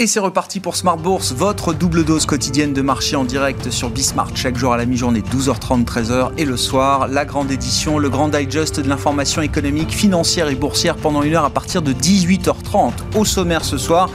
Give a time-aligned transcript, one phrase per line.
[0.00, 3.90] Et c'est reparti pour Smart Bourse, votre double dose quotidienne de marché en direct sur
[3.90, 8.08] Bismart chaque jour à la mi-journée 12h30 13h et le soir la grande édition, le
[8.08, 12.92] grand digest de l'information économique, financière et boursière pendant une heure à partir de 18h30.
[13.16, 14.08] Au sommaire ce soir,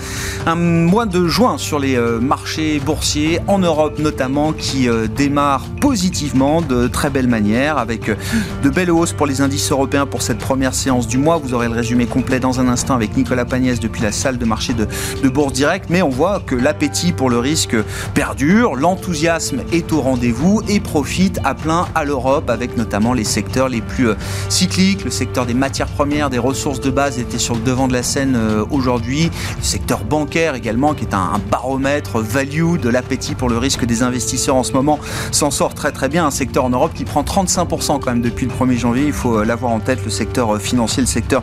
[0.46, 5.66] un mois de juin sur les euh, marchés boursiers en Europe notamment qui euh, démarre
[5.82, 8.16] positivement de très belle manière avec euh,
[8.64, 11.36] de belles hausses pour les indices européens pour cette première séance du mois.
[11.44, 14.46] Vous aurez le résumé complet dans un instant avec Nicolas Pagnès depuis la salle de
[14.46, 14.88] marché de,
[15.22, 17.76] de Bourse Direct mais on voit que l'appétit pour le risque
[18.14, 23.70] perdure, l'enthousiasme est au rendez-vous et profite à plein à l'Europe avec notamment les secteurs
[23.70, 24.16] les plus euh,
[24.50, 25.04] cycliques.
[25.04, 28.04] Le secteur des matières premières, des ressources de base était sur le devant de la
[28.04, 29.32] scène euh, aujourd'hui.
[29.58, 34.04] Le secteur bancaire également, qui est un baromètre value de l'appétit pour le risque des
[34.04, 35.00] investisseurs en ce moment,
[35.32, 36.28] s'en sort très très bien.
[36.28, 39.06] Un secteur en Europe qui prend 35% quand même depuis le 1er janvier.
[39.08, 41.42] Il faut euh, l'avoir en tête, le secteur financier, le secteur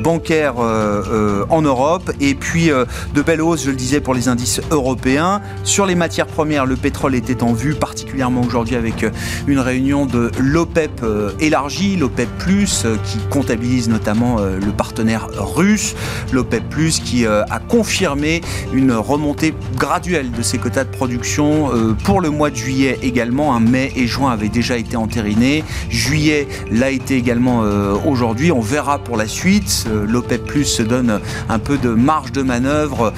[0.00, 2.10] bancaire en Europe.
[2.20, 5.42] Et puis de belles hausses je le disais, pour les indices européens.
[5.64, 9.10] Sur les matières premières, le pétrole était en vue, particulièrement aujourd'hui avec euh,
[9.48, 15.96] une réunion de l'OPEP euh, élargie, l'OPEP euh, qui comptabilise notamment le partenaire russe,
[16.32, 16.62] l'OPEP
[17.04, 18.40] qui a confirmé
[18.72, 21.70] une remontée graduelle de ses quotas de production
[22.04, 23.58] pour le mois de juillet également.
[23.60, 25.64] Mai et juin avaient déjà été entérinés.
[25.88, 27.62] Juillet l'a été également
[28.06, 28.52] aujourd'hui.
[28.52, 29.86] On verra pour la suite.
[30.06, 33.12] L'OPEP se donne un peu de marge de manœuvre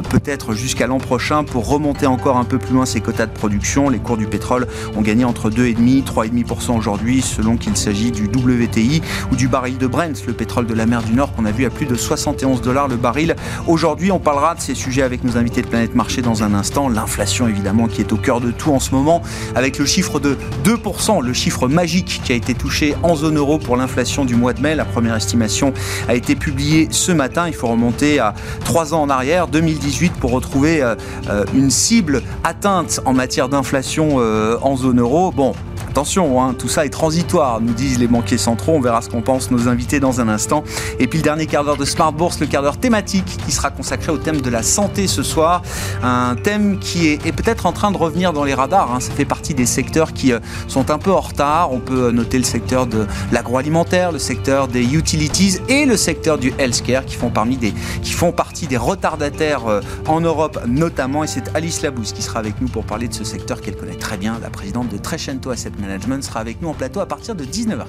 [0.00, 3.88] peut-être jusqu'à l'an prochain pour remonter encore un peu plus loin ses quotas de production.
[3.88, 8.24] Les cours du pétrole ont gagné entre 2,5 et 3,5% aujourd'hui selon qu'il s'agit du
[8.24, 11.50] WTI ou du baril de Brent, le pétrole de la mer du Nord qu'on a
[11.50, 13.36] vu à plus de 71 dollars le baril.
[13.66, 16.88] Aujourd'hui, on parlera de ces sujets avec nos invités de Planète Marché dans un instant.
[16.88, 19.22] L'inflation évidemment qui est au cœur de tout en ce moment
[19.54, 23.58] avec le chiffre de 2%, le chiffre magique qui a été touché en zone euro
[23.58, 24.74] pour l'inflation du mois de mai.
[24.74, 25.72] La première estimation
[26.08, 27.46] a été publiée ce matin.
[27.46, 28.34] Il faut remonter à
[28.64, 29.83] 3 ans en arrière, 2010
[30.20, 30.94] pour retrouver euh,
[31.28, 35.30] euh, une cible atteinte en matière d'inflation euh, en zone euro.
[35.30, 35.52] Bon,
[35.94, 38.72] Attention, hein, tout ça est transitoire, nous disent les banquiers centraux.
[38.72, 40.64] On verra ce qu'en pensent nos invités dans un instant.
[40.98, 43.70] Et puis le dernier quart d'heure de Smart Bourse, le quart d'heure thématique qui sera
[43.70, 45.62] consacré au thème de la santé ce soir.
[46.02, 48.92] Un thème qui est, peut-être en train de revenir dans les radars.
[48.92, 48.98] Hein.
[48.98, 51.72] Ça fait partie des secteurs qui euh, sont un peu en retard.
[51.72, 56.52] On peut noter le secteur de l'agroalimentaire, le secteur des utilities et le secteur du
[56.58, 57.72] healthcare qui font, parmi des,
[58.02, 61.22] qui font partie des retardataires euh, en Europe notamment.
[61.22, 63.94] Et c'est Alice Labousse qui sera avec nous pour parler de ce secteur qu'elle connaît
[63.94, 65.83] très bien, la présidente de Trecento Asset Management
[66.22, 67.84] sera avec nous en plateau à partir de 19h15.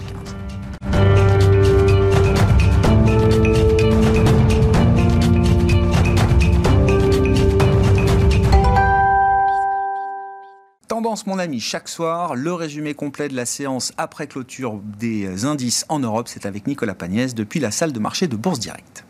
[10.88, 15.86] Tendance, mon ami, chaque soir, le résumé complet de la séance après clôture des indices
[15.90, 19.06] en Europe, c'est avec Nicolas Pagnès depuis la salle de marché de Bourse Directe.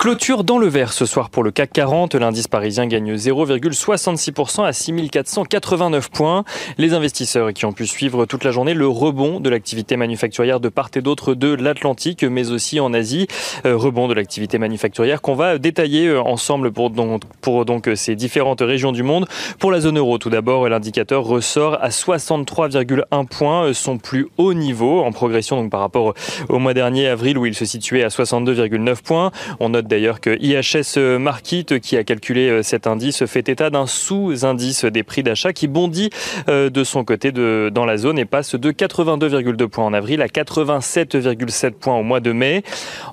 [0.00, 2.14] Clôture dans le vert ce soir pour le CAC 40.
[2.14, 6.44] L'indice parisien gagne 0,66% à 6489 points.
[6.78, 10.70] Les investisseurs qui ont pu suivre toute la journée le rebond de l'activité manufacturière de
[10.70, 13.26] part et d'autre de l'Atlantique, mais aussi en Asie.
[13.66, 18.16] Euh, rebond de l'activité manufacturière qu'on va détailler euh, ensemble pour donc, pour donc ces
[18.16, 19.26] différentes régions du monde.
[19.58, 24.54] Pour la zone euro, tout d'abord, l'indicateur ressort à 63,1 points, euh, son plus haut
[24.54, 26.14] niveau en progression donc par rapport
[26.48, 29.30] au mois dernier, avril, où il se situait à 62,9 points.
[29.58, 33.86] On note d'ailleurs que IHS Market, qui a calculé euh, cet indice, fait état d'un
[33.86, 36.10] sous-indice des prix d'achat qui bondit
[36.48, 40.26] euh, de son côté dans la zone et passe de 82,2 points en avril à
[40.26, 42.62] 87,7 points au mois de mai.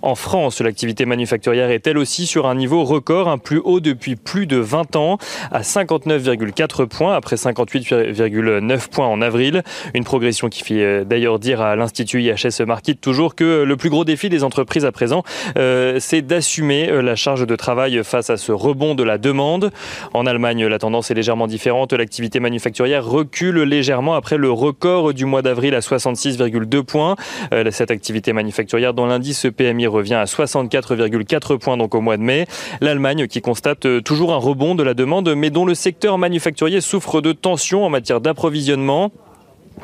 [0.03, 4.15] En France, l'activité manufacturière est elle aussi sur un niveau record, un plus haut depuis
[4.15, 5.17] plus de 20 ans,
[5.51, 9.63] à 59,4 points après 58,9 points en avril.
[9.95, 13.89] Une progression qui fait euh, d'ailleurs dire à l'Institut IHS Market toujours que le plus
[13.89, 15.23] gros défi des entreprises à présent,
[15.55, 19.71] c'est d'assumer euh, la charge de travail face à ce rebond de la demande.
[20.13, 21.93] En Allemagne, la tendance est légèrement différente.
[21.93, 27.15] L'activité manufacturière recule légèrement après le record du mois d'avril à 66,2 points.
[27.53, 32.23] Euh, cette activité manufacturière dont l'indice PMI revient à 64,4 points donc au mois de
[32.23, 32.45] mai.
[32.81, 36.81] L'Allemagne qui constate euh, toujours un rebond de la demande mais dont le secteur manufacturier
[36.81, 39.11] souffre de tensions en matière d'approvisionnement.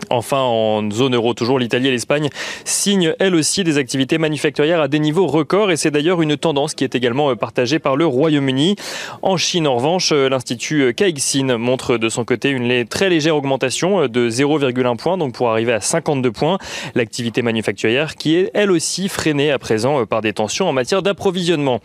[0.10, 2.30] Enfin, en zone euro, toujours l'Italie et l'Espagne
[2.66, 6.74] signent elles aussi des activités manufacturières à des niveaux records et c'est d'ailleurs une tendance
[6.74, 8.76] qui est également euh, partagée par le Royaume-Uni.
[9.22, 14.04] En Chine, en revanche, euh, l'Institut Caixin montre de son côté une très légère augmentation
[14.04, 16.58] euh, de 0,1 point, donc pour arriver à 52 points.
[16.96, 21.80] L'activité manufacturière qui est elle aussi freinée à présent par des tensions en matière d'approvisionnement.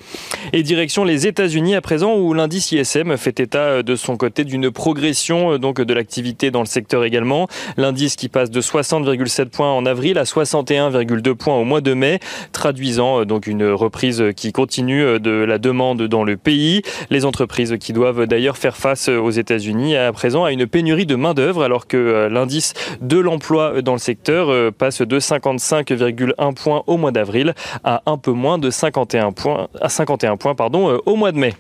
[0.53, 4.71] Et direction les États-Unis à présent où l'indice ISM fait état de son côté d'une
[4.71, 7.49] progression donc de l'activité dans le secteur également.
[7.99, 12.21] Qui passe de 60,7 points en avril à 61,2 points au mois de mai,
[12.53, 16.83] traduisant euh, donc une reprise qui continue euh, de la demande dans le pays.
[17.11, 21.17] Les entreprises qui doivent d'ailleurs faire face aux États-Unis à présent à une pénurie de
[21.17, 26.97] main-d'œuvre alors que euh, l'indice de l'emploi dans le secteur passe de 55,1 points au
[26.97, 31.33] mois d'avril à un peu moins de 51 points à 51 points pardon au mois
[31.33, 31.55] de mai.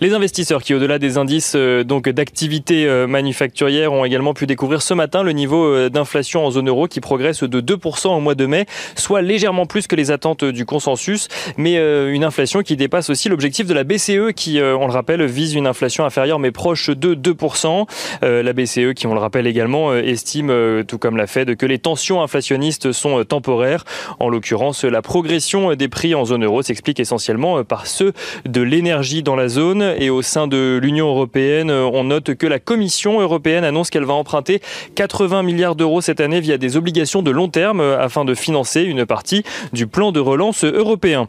[0.00, 4.82] Les investisseurs qui, au-delà des indices euh, donc d'activité euh, manufacturière, ont également pu découvrir
[4.82, 8.34] ce matin le niveau euh, d'inflation en zone euro qui progresse de 2% au mois
[8.34, 8.66] de mai,
[8.96, 13.66] soit légèrement plus que les attentes du consensus, mais une inflation qui dépasse aussi l'objectif
[13.66, 17.86] de la BCE qui, on le rappelle, vise une inflation inférieure mais proche de 2%.
[18.22, 22.22] La BCE qui, on le rappelle également, estime, tout comme la Fed, que les tensions
[22.22, 23.84] inflationnistes sont temporaires.
[24.20, 28.12] En l'occurrence, la progression des prix en zone euro s'explique essentiellement par ceux
[28.46, 32.58] de l'énergie dans la zone et au sein de l'Union européenne, on note que la
[32.58, 34.60] Commission européenne annonce qu'elle va emprunter
[34.94, 39.06] 80 milliards d'euros cette année via des obligations de long terme afin de financer une
[39.06, 41.28] partie du plan de relance européen.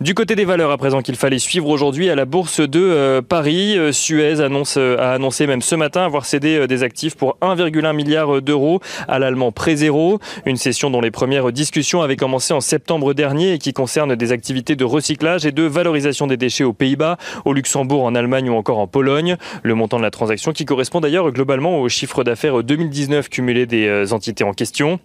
[0.00, 3.20] Du côté des valeurs, à présent qu'il fallait suivre aujourd'hui à la bourse de euh,
[3.20, 7.36] Paris, euh, Suez annonce, euh, a annoncé même ce matin avoir cédé des actifs pour
[7.42, 10.20] 1,1 milliard d'euros à l'allemand Prézéro.
[10.46, 14.30] Une session dont les premières discussions avaient commencé en septembre dernier et qui concerne des
[14.30, 18.54] activités de recyclage et de valorisation des déchets aux Pays-Bas, au Luxembourg, en Allemagne ou
[18.54, 19.36] encore en Pologne.
[19.62, 24.12] Le montant de la transaction qui correspond d'ailleurs globalement au chiffre d'affaires 2019 cumulé des
[24.12, 25.00] entités en question.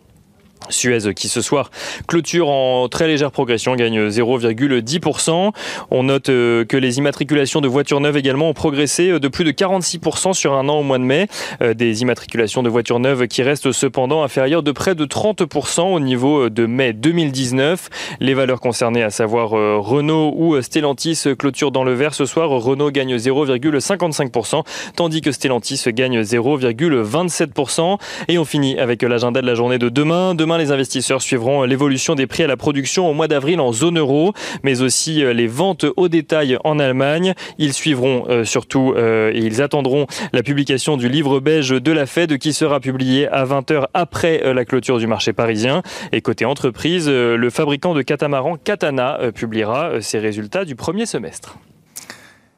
[0.69, 1.69] Suez qui ce soir
[2.07, 5.51] clôture en très légère progression, gagne 0,10%.
[5.92, 9.44] On note euh, que les immatriculations de voitures neuves également ont progressé euh, de plus
[9.44, 11.27] de 46% sur un an au mois de mai.
[11.62, 16.00] Euh, des immatriculations de voitures neuves qui restent cependant inférieures de près de 30% au
[16.00, 17.89] niveau de mai 2019.
[18.19, 22.50] Les valeurs concernées, à savoir Renault ou Stellantis, clôturent dans le vert ce soir.
[22.50, 24.63] Renault gagne 0,55%,
[24.95, 27.98] tandis que Stellantis gagne 0,27%.
[28.27, 30.36] Et on finit avec l'agenda de la journée de demain.
[30.36, 34.00] Demain, les investisseurs suivront l'évolution des prix à la production au mois d'avril en zone
[34.00, 34.33] euro,
[34.63, 37.33] mais aussi euh, les ventes au détail en Allemagne.
[37.57, 42.05] Ils suivront euh, surtout euh, et ils attendront la publication du livre belge de la
[42.05, 45.81] Fed qui sera publié à 20h après la clôture du marché parisien.
[46.11, 51.57] Et côté entreprise, le fabricant de catamarans Katana publiera ses résultats du premier semestre.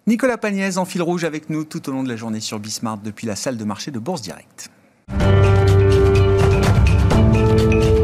[0.07, 3.01] Nicolas Pagnès en fil rouge avec nous tout au long de la journée sur Bismarck
[3.01, 4.21] depuis la salle de marché de Bourse
[7.35, 7.94] Direct.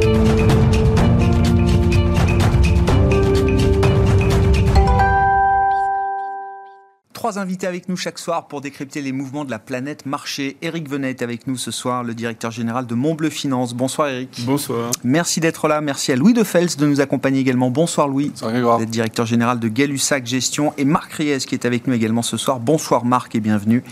[7.22, 10.58] Trois invités avec nous chaque soir pour décrypter les mouvements de la planète marché.
[10.64, 13.76] Eric Venet est avec nous ce soir, le directeur général de Montbleu Finance.
[13.76, 14.42] Bonsoir Eric.
[14.44, 14.90] Bonsoir.
[15.04, 15.82] Merci d'être là.
[15.82, 17.70] Merci à Louis de Fels de nous accompagner également.
[17.70, 18.32] Bonsoir Louis.
[18.42, 20.74] Bonsoir Vous êtes directeur général de Gay-Lussac Gestion.
[20.80, 22.60] Et Marc Ries qui est avec nous également ce soir.
[22.60, 23.84] Bonsoir Marc et bienvenue.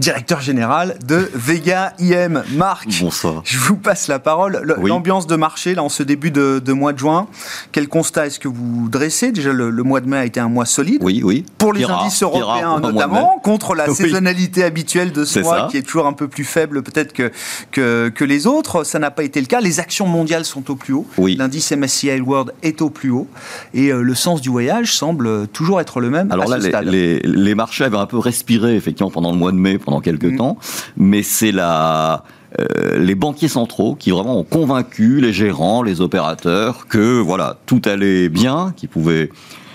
[0.00, 2.44] Directeur général de Vega IM.
[2.54, 2.88] Marc.
[2.98, 3.42] Bonsoir.
[3.44, 4.74] Je vous passe la parole.
[4.82, 7.26] L'ambiance de marché là en ce début de, mois de juin.
[7.72, 9.32] Quel constat est-ce que vous dressez?
[9.32, 11.02] Déjà le, mois de mai a été un mois solide.
[11.04, 11.44] Oui, oui.
[11.58, 16.06] Pour les indices européens notamment, contre la saisonnalité habituelle de ce mois qui est toujours
[16.06, 18.84] un peu plus faible peut-être que, que, les autres.
[18.84, 19.60] Ça n'a pas été le cas.
[19.60, 21.06] Les actions mondiales sont au plus haut.
[21.18, 23.28] L'indice MSCI World est au plus haut.
[23.72, 26.30] Et euh, le sens du voyage semble toujours être le même.
[26.32, 30.00] Alors là, Les, marchés avaient un peu respiré effectivement pendant le mois de mai, pendant
[30.00, 30.36] quelques mm.
[30.36, 30.58] temps.
[30.96, 32.24] Mais c'est la...
[32.60, 37.82] Euh, les banquiers centraux qui vraiment ont convaincu les gérants, les opérateurs que voilà tout
[37.84, 39.30] allait bien, qu'ils pouvaient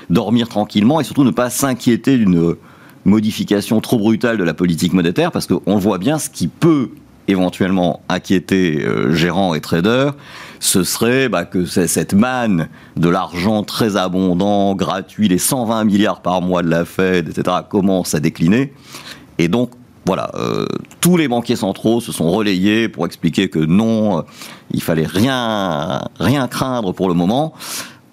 [0.10, 2.56] dormir tranquillement et surtout ne pas s'inquiéter d'une
[3.10, 6.90] modification trop brutale de la politique monétaire, parce qu'on voit bien ce qui peut
[7.28, 10.14] éventuellement inquiéter euh, gérants et traders,
[10.60, 16.42] ce serait bah, que cette manne de l'argent très abondant, gratuit, les 120 milliards par
[16.42, 18.74] mois de la Fed, etc., commence à décliner.
[19.38, 19.72] Et donc,
[20.06, 20.66] voilà, euh,
[21.02, 24.22] tous les banquiers centraux se sont relayés pour expliquer que non, euh,
[24.72, 27.54] il fallait rien, rien craindre pour le moment.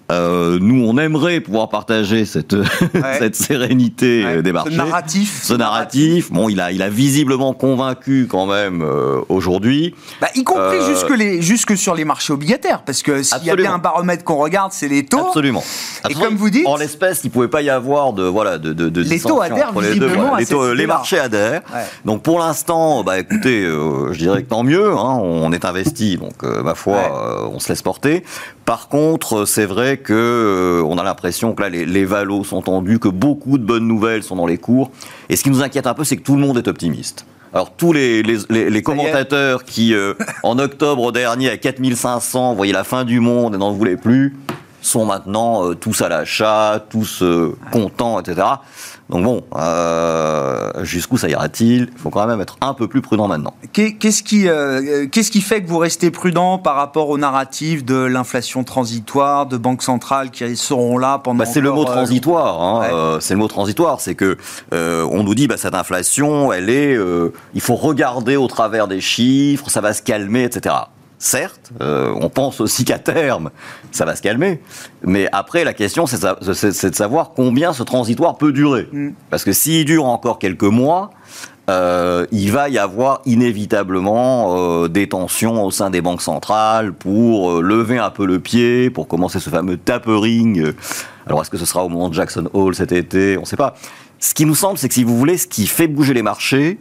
[0.09, 2.55] Euh, nous, on aimerait pouvoir partager cette,
[3.19, 4.41] cette sérénité Ouais.
[4.41, 4.71] des marchés.
[4.71, 5.39] Ce narratif.
[5.43, 9.93] Ce narratif, bon, il a, il a visiblement convaincu quand même euh, aujourd'hui.
[10.21, 13.49] Bah, y compris Euh, jusque, les, jusque sur les marchés obligataires, parce que s'il y
[13.49, 15.27] a bien un baromètre qu'on regarde, c'est les taux.
[15.27, 15.63] Absolument.
[16.09, 18.87] Et comme vous dites- en l'espèce, il pouvait pas y avoir de voilà de, de,
[18.89, 19.87] de Les taux adhèrent les deux.
[20.05, 20.87] visiblement à les, taux- les idée-là.
[20.87, 21.61] marchés adhèrent.
[21.73, 21.81] Ouais.
[22.05, 24.91] Donc pour l'instant, bah écoutez, euh, je dirais que tant mieux.
[24.93, 28.23] hein, on est investi, donc euh, ma foi, euh, on se laisse porter.
[28.67, 32.61] Par contre, c'est vrai que euh, on a l'impression que là, les, les valos sont
[32.61, 34.91] tendus, que beaucoup de bonnes nouvelles sont dans les cours.
[35.29, 37.25] Et ce qui nous inquiète un peu, c'est que tout le monde est optimiste.
[37.53, 42.73] Alors tous les, les, les- les commentateurs qui, euh, en octobre dernier, à 4500, voyaient
[42.73, 44.35] la fin du monde et n'en voulaient plus,
[44.81, 48.47] sont maintenant euh, tous à l'achat, tous euh, contents, etc.
[49.09, 51.89] Donc bon, euh, jusqu'où ça ira-t-il?
[51.93, 53.53] Il faut quand même être un peu plus prudent maintenant.
[53.71, 57.85] Qu'est- Qu'est-ce qui, euh, qu'est-ce qui fait que vous restez prudent par rapport au narratif
[57.85, 61.39] de l'inflation transitoire, de banques centrales qui seront là pendant.
[61.39, 62.61] Bah, c'est le mot euh, transitoire.
[62.61, 62.93] hein, ouais.
[62.93, 64.01] euh, c'est le mot transitoire.
[64.01, 64.37] C'est que
[64.73, 66.97] on nous dit bah, cette inflation, elle est.
[67.53, 70.75] il faut regarder au travers des chiffres, ça va se calmer, etc.
[71.19, 73.49] Certes, euh, on pense aussi qu'à terme,
[73.91, 74.61] ça va se calmer.
[75.01, 78.87] Mais après, la question, c'est de savoir combien ce transitoire peut durer.
[78.91, 79.09] Mm.
[79.29, 81.11] Parce que s'il dure encore quelques mois,
[81.69, 87.51] euh, il va y avoir inévitablement euh, des tensions au sein des banques centrales pour
[87.51, 90.71] euh, lever un peu le pied, pour commencer ce fameux tapering.
[91.25, 93.37] Alors est-ce que ce sera au moment de Jackson Hole cet été?
[93.37, 93.75] On ne sait pas.
[94.19, 96.79] Ce qui nous semble, c'est que si vous voulez, ce qui fait bouger les marchés,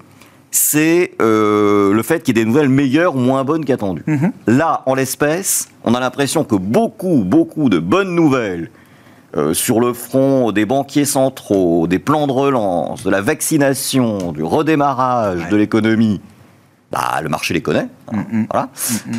[0.57, 4.03] c'est euh, le fait qu'il y ait des nouvelles meilleures ou moins bonnes qu'attendues.
[4.07, 4.33] Mhm.
[4.47, 8.71] Là, en l'espèce, on a l'impression que beaucoup, beaucoup de bonnes nouvelles
[9.37, 14.43] euh, sur le front des banquiers centraux, des plans de relance, de la vaccination, du
[14.43, 15.51] redémarrage Ouais.
[15.51, 16.21] de l'économie,
[16.93, 17.89] bah, le marché les connaît.
[18.13, 18.47] hein, Mhm.
[18.51, 18.69] voilà.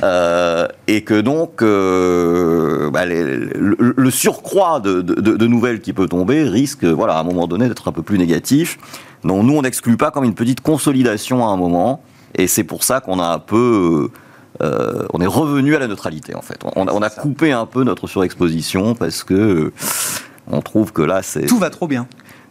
[0.04, 5.82] Euh, et que donc, euh, bah, les- le, le surcroît de, de- de- de nouvelles
[5.82, 8.78] qui peut tomber risque, voilà, à un moment donné, d'être un peu plus négatif.
[9.24, 12.02] Donc, nous, on n'exclut pas comme une petite consolidation à un moment.
[12.36, 14.10] Et c'est pour ça qu'on a un peu.
[14.64, 16.58] euh, on est revenu à la neutralité, en fait.
[16.76, 19.72] On, on a coupé un peu notre surexposition parce que.
[20.50, 22.08] on trouve que là, c'est Tout va trop bien.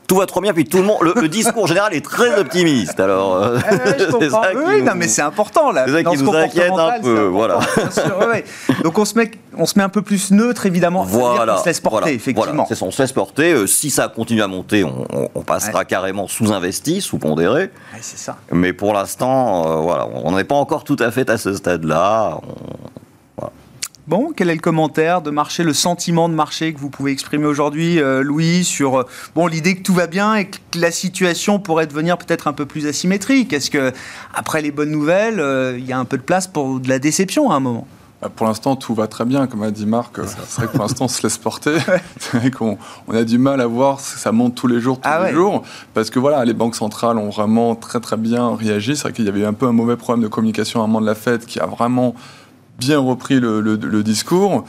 [0.07, 2.99] Tout va trop bien, puis tout le monde, le, le discours général est très optimiste.
[3.01, 3.59] Alors, euh,
[3.99, 4.43] je comprends.
[4.43, 5.85] ça Oui, qui oui, nous- non, mais c'est important là.
[5.87, 7.59] c'est ça qui ce nous inquiète un peu, voilà.
[7.91, 8.45] sûr, ouais.
[8.85, 11.03] Donc on se met, on se met un peu plus neutre évidemment.
[11.05, 12.53] Voilà, qu'on se laisse porter voilà, effectivement.
[12.53, 13.53] voilà, c'est ça, on se laisse porter.
[13.53, 17.63] Euh, si ça continue à monter, on, on- on passera carrément sous-investi, sous-pondéré.
[17.65, 17.71] Ouais,
[18.01, 18.37] c'est ça.
[18.53, 22.39] Mais pour l'instant, euh, voilà, on n'est pas encore tout à fait à ce stade-là.
[22.43, 22.47] On-
[24.09, 27.47] Bon, quel est le commentaire de marché, le sentiment de marché que vous pouvez exprimer
[27.47, 31.59] aujourd'hui, euh, Louis, sur euh, bon l'idée que tout va bien et que la situation
[31.59, 33.53] pourrait devenir peut-être un peu plus asymétrique?
[33.53, 33.93] Est-ce que
[34.33, 37.01] après les bonnes nouvelles, euh, il y a un peu de place pour de la
[37.01, 37.89] déception à un moment?
[38.23, 40.21] Bah, Pour l'instant, tout va très bien, comme a dit Marc.
[40.25, 41.77] C'est vrai que pour l'instant, on se laisse porter.
[42.21, 45.01] C'est vrai qu'on on a du mal à voir si ça monte tous les jours,
[45.01, 45.33] tous Ah les ouais.
[45.33, 45.65] jours.
[45.95, 48.95] Parce que voilà, les banques centrales ont vraiment très très bien réagi.
[48.95, 51.01] C'est vrai qu'il y avait un peu un mauvais problème de communication à un moment
[51.01, 52.15] de la Fed qui a vraiment
[52.79, 54.65] bien repris le, le- le discours.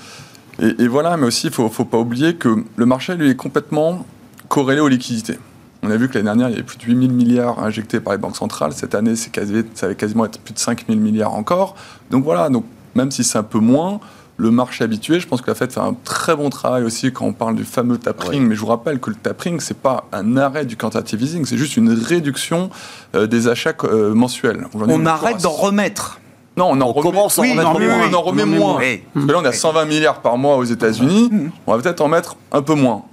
[0.61, 3.29] Et, et voilà, mais aussi, il ne faut, faut pas oublier que le marché, lui,
[3.29, 4.05] est complètement
[4.49, 5.37] corrélé aux liquidités.
[5.83, 7.99] On a vu que l'année dernière, il y avait plus de 8 000 milliards injectés
[7.99, 8.73] par les banques centrales.
[8.73, 11.75] Cette année, c'est quasi, ça va quasiment être plus de 5 000 milliards encore.
[12.09, 13.99] Donc voilà, donc, même si c'est un peu moins,
[14.37, 17.25] le marché habitué, je pense que la Fed fait un très bon travail aussi quand
[17.25, 18.41] on parle du fameux tapering.
[18.47, 21.57] Mais je vous rappelle que le tapering, c'est pas un arrêt du quantitative easing, c'est
[21.57, 22.69] juste une réduction
[23.15, 24.65] euh, des achats euh, mensuels.
[24.73, 26.19] On arrête d'en remettre.
[26.57, 28.09] Non, on en On remet- commence à en Oui, on en remet, moins.
[28.09, 28.77] on en remet moins.
[28.79, 29.03] Oui.
[29.13, 31.29] Parce que là, on a 120 milliards par mois aux États-Unis.
[31.67, 33.03] On va peut-être en mettre un peu moins.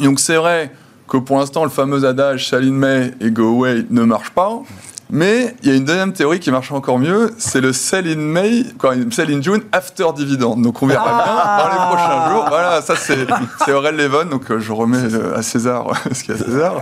[0.00, 0.70] Donc, c'est vrai
[1.08, 4.60] que pour l'instant, le fameux adage sell in May et go away ne marche pas.
[5.10, 8.16] Mais il y a une deuxième théorie qui marche encore mieux, c'est le sell in
[8.16, 10.56] May, quoi, sell in June after dividend.
[10.56, 11.56] Donc on verra Ah.
[11.56, 12.44] bien dans les prochains jours.
[12.48, 16.38] Voilà, ça c'est Aurel Levon, donc euh, je remets euh, à César ce qu'il y
[16.38, 16.74] a à César.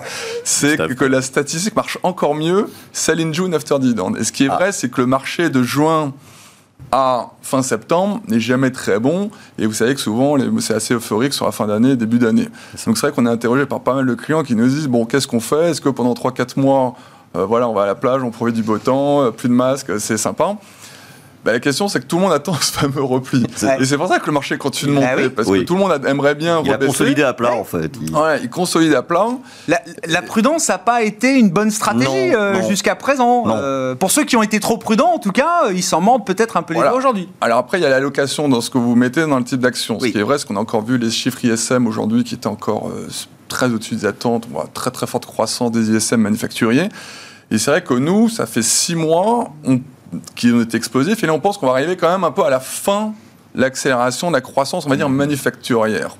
[0.44, 4.14] C'est que, la statistique marche encore mieux, sell in June after dividend.
[4.16, 4.56] Et ce qui est Ah.
[4.56, 6.12] vrai, c'est que le marché de juin
[6.92, 9.30] à fin septembre n'est jamais très bon.
[9.58, 12.48] Et vous savez que souvent, c'est assez euphorique sur la fin d'année, début d'année.
[12.86, 15.04] Donc c'est vrai qu'on est interrogé par pas mal de clients qui nous disent, bon,
[15.04, 15.70] qu'est-ce qu'on fait?
[15.70, 16.94] Est-ce que pendant 3-4 mois,
[17.44, 19.90] voilà, on va à la plage, on profite du beau temps, euh, plus de masques,
[19.90, 20.56] euh, c'est sympa
[21.44, 23.44] Bah, la question, c'est que tout le monde attend ce fameux repli.
[23.62, 23.76] Ouais.
[23.80, 25.28] Et c'est pour ça que le marché continue de Bah monter, oui.
[25.30, 25.60] parce Oui.
[25.60, 26.88] que tout le monde a- aimerait bien Il a rebaisser.
[26.88, 27.92] consolidé à plat, en fait.
[28.02, 29.26] Il- Ouais, il consolide à plat.
[29.68, 33.44] La, la prudence n'a pas été une bonne stratégie euh, jusqu'à présent.
[33.46, 36.26] Euh, pour ceux qui ont été trop prudents, en tout cas, euh, ils s'en mordent
[36.26, 36.90] peut-être un peu les Voilà.
[36.90, 37.28] doigts aujourd'hui.
[37.40, 39.98] Alors après, il y a l'allocation dans ce que vous mettez dans le type d'action.
[40.00, 40.08] Oui.
[40.08, 42.48] Ce qui est vrai, c'est qu'on a encore vu les chiffres ISM aujourd'hui qui étaient
[42.48, 43.06] encore euh,
[43.46, 44.48] très au-dessus des attentes.
[44.50, 46.88] On voit très très forte croissance des ISM manufacturiers.
[47.50, 49.80] Et c'est vrai que nous, ça fait six mois on-
[50.34, 51.22] qui ont été explosifs.
[51.22, 53.12] Et là, on pense qu'on va arriver quand même un peu à la fin
[53.54, 56.16] l'accélération de la croissance, on va dire, manufacturière.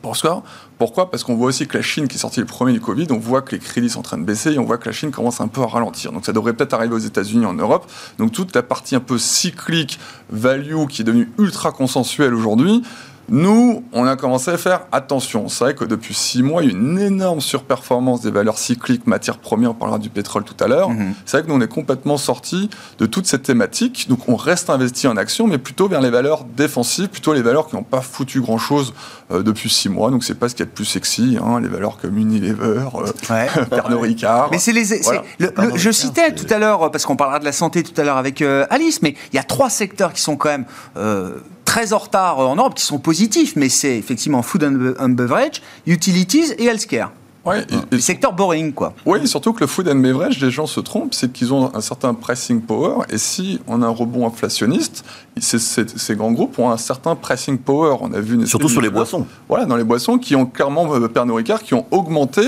[0.00, 0.42] Pourquoi?
[0.78, 1.10] Pourquoi?
[1.10, 3.18] Parce qu'on voit aussi que la Chine, qui est sortie le premier du Covid, on
[3.18, 5.10] voit que les crédits sont en train de baisser et on voit que la Chine
[5.10, 6.10] commence un peu à ralentir.
[6.10, 7.90] Donc ça devrait peut-être arriver aux États-Unis, en Europe.
[8.18, 9.98] Donc toute la partie un peu cyclique,
[10.30, 12.82] value, qui est devenue ultra consensuelle aujourd'hui,
[13.28, 15.48] nous, on a commencé à faire attention.
[15.48, 19.06] C'est vrai que depuis six mois, il y a une énorme surperformance des valeurs cycliques,
[19.06, 20.90] matières premières, on parlera du pétrole tout à l'heure.
[20.90, 21.14] Mhm.
[21.24, 24.06] C'est vrai que nous, on est complètement sorti de toute cette thématique.
[24.08, 27.68] Donc, on reste investi en actions, mais plutôt vers les valeurs défensives, plutôt les valeurs
[27.68, 28.92] qui n'ont pas foutu grand-chose
[29.32, 30.10] euh, depuis six mois.
[30.10, 32.80] Donc, c'est pas ce qu'il y a de plus sexy, hein, les valeurs comme Unilever,
[32.94, 33.46] euh, Ouais.
[33.70, 34.48] Pernod Ricard.
[34.50, 34.84] Mais c'est les.
[34.84, 35.22] c'est- Voilà.
[35.38, 38.04] le- le- je citais tout à l'heure, parce qu'on parlera de la santé tout à
[38.04, 40.66] l'heure avec euh, Alice, mais il y a trois secteurs qui sont quand même
[40.96, 44.94] euh, très en retard en Europe, qui sont positifs, mais c'est effectivement food and, be-
[45.00, 47.10] and beverage, utilities et healthcare.
[47.44, 48.94] Ouais, et- secteur boring, quoi.
[49.04, 51.80] Oui, surtout que le food and beverage, les gens se trompent, c'est qu'ils ont un
[51.82, 53.04] certain pricing power.
[53.10, 55.04] Et si on a un rebond inflationniste,
[55.38, 57.96] ces grands groupes ont un certain pricing power.
[58.00, 59.26] On a vu une Surtout sur les boissons.
[59.48, 62.40] Voilà, dans les boissons qui ont clairement, euh, Pernod Ricard, qui ont augmenté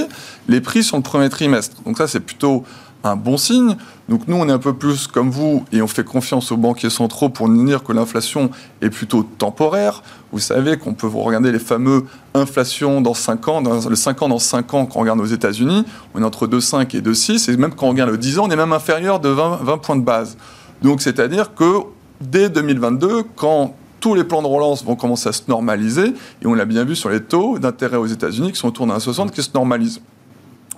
[0.48, 1.76] les prix sur le premier trimestre.
[1.84, 2.64] Donc ça, c'est plutôt
[3.04, 3.76] un bon signe.
[4.08, 6.90] Donc nous, on est un peu plus comme vous et on fait confiance aux banquiers
[6.90, 8.50] centraux pour nous dire que l'inflation
[8.80, 10.02] est plutôt temporaire.
[10.32, 14.38] Vous savez qu'on peut regarder les fameux inflations dans 5 ans, le 5 ans dans
[14.38, 15.84] 5 ans, quand on regarde aux États-Unis,
[16.14, 18.50] on est entre 2,5 et 2,6 et même quand on regarde le 10 ans, on
[18.50, 20.36] est même inférieur de 20, 20 points de base.
[20.82, 21.80] Donc c'est-à-dire que
[22.20, 26.12] dès 2022, quand tous les plans de relance vont commencer à se normaliser,
[26.42, 29.00] et on l'a bien vu sur les taux d'intérêt aux États-Unis qui sont autour d'un
[29.00, 30.00] 60 qui se normalisent.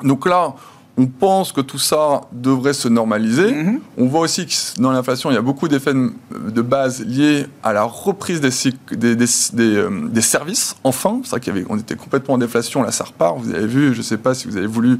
[0.03, 0.55] Donc là,
[1.01, 3.53] on pense que tout ça devrait se normaliser.
[3.53, 3.81] Mhm.
[3.97, 4.53] On voit aussi que
[4.83, 8.97] dans l'inflation, il y a beaucoup d'effets de base liés à la reprise des, cycles-
[8.97, 10.75] des, des- des, euh, des services.
[10.83, 13.37] Enfin, c'est vrai qu'on était complètement en déflation, là ça repart.
[13.39, 14.99] Vous avez vu, je ne sais pas si vous avez voulu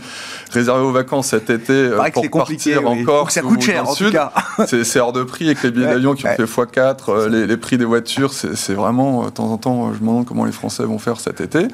[0.53, 3.03] réserver vos vacances cet été euh, que pour partir oui.
[3.03, 3.27] encore.
[3.27, 4.13] Que ça coûte cher, en tout sud.
[4.13, 4.33] cas.
[4.67, 6.37] C'est c'est hors de prix avec les billets Ouais, d'avion qui ont ouais.
[6.37, 9.57] fait x4, euh, les, les prix des voitures, c'est c'est vraiment, euh, de temps en
[9.59, 11.67] temps, euh, je me demande comment les Français vont faire cet été.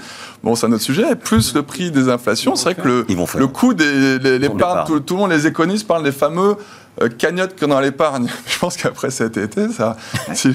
[0.43, 1.11] Bon, c'est un autre sujet.
[1.12, 3.40] Et plus le prix des inflations, c'est vrai que le, Ils vont faire.
[3.40, 4.38] le coût des les-
[4.87, 6.56] tout, tout le monde, les économistes parlent des fameux
[7.02, 8.28] euh, cagnottes qu'on a à l'épargne.
[8.47, 9.97] Je pense qu'après cet été, ça,
[10.33, 10.52] si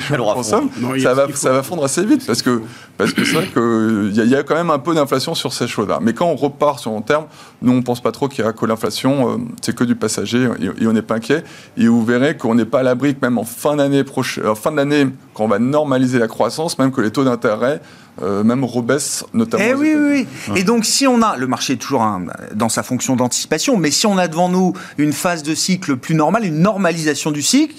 [0.80, 2.62] Non, y a ça, va, ça fondre assez vite parce que
[2.98, 5.36] parce que c'est vrai qu'il y, a- il y a quand même un peu d'inflation
[5.36, 6.00] sur ces choses-là.
[6.02, 7.26] Mais quand on repart sur long terme,
[7.62, 10.48] nous on pense pas trop qu'il y a que l'inflation, euh, c'est que du passager
[10.62, 11.44] et, et on n'est pas inquiet.
[11.78, 14.56] Et vous verrez qu'on n'est pas à l'abri que même en fin d'année prochaine, en
[14.56, 17.82] fin d'année, quand on va normaliser la croissance, même que les taux d'intérêt
[18.22, 19.64] euh, même rebaissent notamment.
[19.68, 20.60] Eh oui, oui, oui.
[20.60, 23.92] Et donc, si on a, le marché est toujours un- dans sa fonction d'anticipation, mais
[23.92, 27.76] si on a devant nous une phase de cycle plus normale, une normalisation du cycle,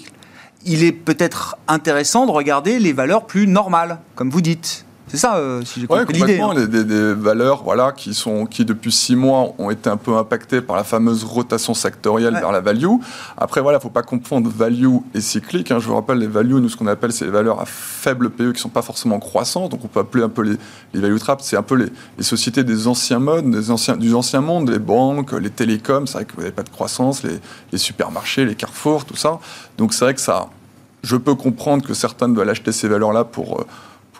[0.66, 4.85] il est peut-être intéressant de regarder les valeurs plus normales, comme vous dites.
[5.11, 6.38] C'est ça, euh, si j'ai Ouais, compris l'idée.
[6.38, 6.50] complètement.
[6.52, 6.67] hein.
[6.67, 10.61] Des, des valeurs voilà, qui, sont, qui, depuis six mois, ont été un peu impactées
[10.61, 12.40] par la fameuse rotation sectorielle Ouais.
[12.40, 12.87] vers la value.
[13.37, 15.73] Après, voilà, il ne faut pas confondre value et cyclique.
[15.73, 15.80] hein.
[15.80, 18.45] Je vous rappelle, les values, nous, ce qu'on appelle, c'est les valeurs à faible PE
[18.52, 19.73] qui ne sont pas forcément croissantes.
[19.73, 20.56] Donc, on peut appeler un peu les,
[20.95, 21.43] les value traps.
[21.45, 24.78] C'est un peu les, les sociétés des anciens modes, des anciens, du ancien monde, les
[24.78, 26.06] banques, les télécoms.
[26.06, 27.41] C'est vrai que vous n'avez pas de croissance, les,
[27.73, 29.41] les supermarchés, les carrefours, tout ça.
[29.76, 30.47] Donc, c'est vrai que ça.
[31.02, 33.61] Je peux comprendre que certaines doivent acheter ces valeurs-là pour.
[33.61, 33.67] euh,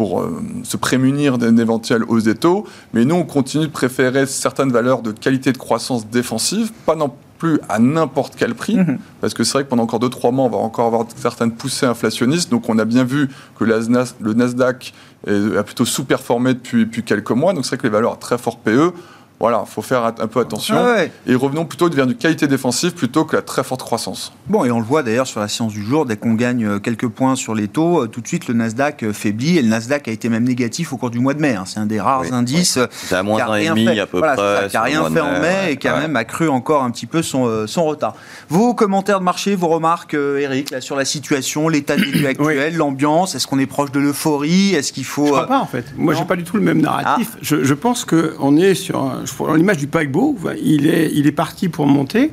[0.01, 2.67] pour euh, se prémunir d'une éventuelle hausse des taux.
[2.95, 7.13] Mais nous, on continue de préférer certaines valeurs de qualité de croissance défensive, pas non
[7.37, 8.99] plus à n'importe quel prix, Mhm.
[9.21, 11.85] parce que c'est vrai que pendant encore 2-3 mois, on va encore avoir certaines poussées
[11.85, 12.51] inflationnistes.
[12.51, 14.95] Donc on a bien vu que le Nasdaq
[15.29, 17.53] a plutôt sous-performé depuis, depuis quelques mois.
[17.53, 18.93] Donc c'est vrai que les valeurs à très fort PE,
[19.41, 20.77] voilà, il faut faire un peu attention.
[20.79, 21.13] Ah ouais.
[21.27, 24.33] Et revenons plutôt vers du qualité défensive plutôt que la très forte croissance.
[24.49, 26.79] Bon, et on le voit d'ailleurs sur la séance du jour, dès qu'on gagne euh,
[26.79, 29.69] quelques points sur les taux, euh, tout de suite le Nasdaq euh, faiblit, et le
[29.69, 31.55] Nasdaq a été même négatif au cours du mois de mai.
[31.55, 31.65] hein.
[31.67, 33.87] C'est un des rares Oui, indices C'est à qui moins a d'un et rien demi
[33.87, 33.99] fait.
[34.01, 34.43] à peu Voilà, près.
[34.45, 35.73] ça, qui a sur le rien fait en mai ouais.
[35.73, 38.15] et qui a même accru encore un petit peu son, son retard.
[38.51, 42.77] Vos commentaires de marché, vos remarques, Eric, là, sur la situation, l'état des lieux actuel,
[42.77, 44.75] l'ambiance, est-ce qu'on est proche de l'euphorie?
[44.75, 45.25] Est-ce qu'il faut...
[45.27, 45.87] Je crois pas en fait.
[45.97, 47.37] Moi, j'ai pas du tout le même narratif.
[47.41, 49.25] Je, je pense que on est sur un-
[49.57, 50.37] l'image du paquebot.
[50.63, 52.31] Il est, il est parti pour monter,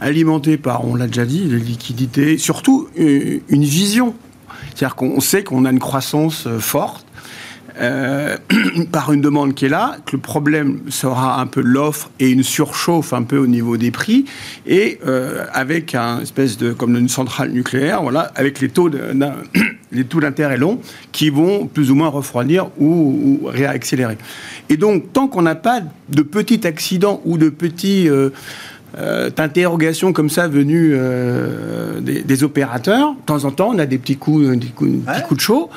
[0.00, 4.14] alimenté par, on l'a déjà dit, les liquidités, surtout euh, une vision.
[4.74, 7.06] C'est-à-dire qu'on sait qu'on a une croissance euh, forte.
[7.80, 8.36] Euh,
[8.92, 12.42] par une demande qui est là, que le problème sera un peu l'offre et une
[12.42, 14.24] surchauffe un peu au niveau des prix,
[14.66, 19.00] et euh, avec un espèce de, comme une centrale nucléaire, voilà, avec les taux de-
[19.92, 20.80] les taux d'intérêt longs
[21.12, 24.18] qui vont plus ou moins refroidir ou, ou réaccélérer.
[24.68, 28.30] Et donc, tant qu'on n'a pas de petits accidents ou de petits euh,
[28.98, 33.86] euh, interrogations comme ça venues euh, des, des opérateurs, de temps en temps, on a
[33.86, 35.70] des petits coups, des coups, petits coups de chaud.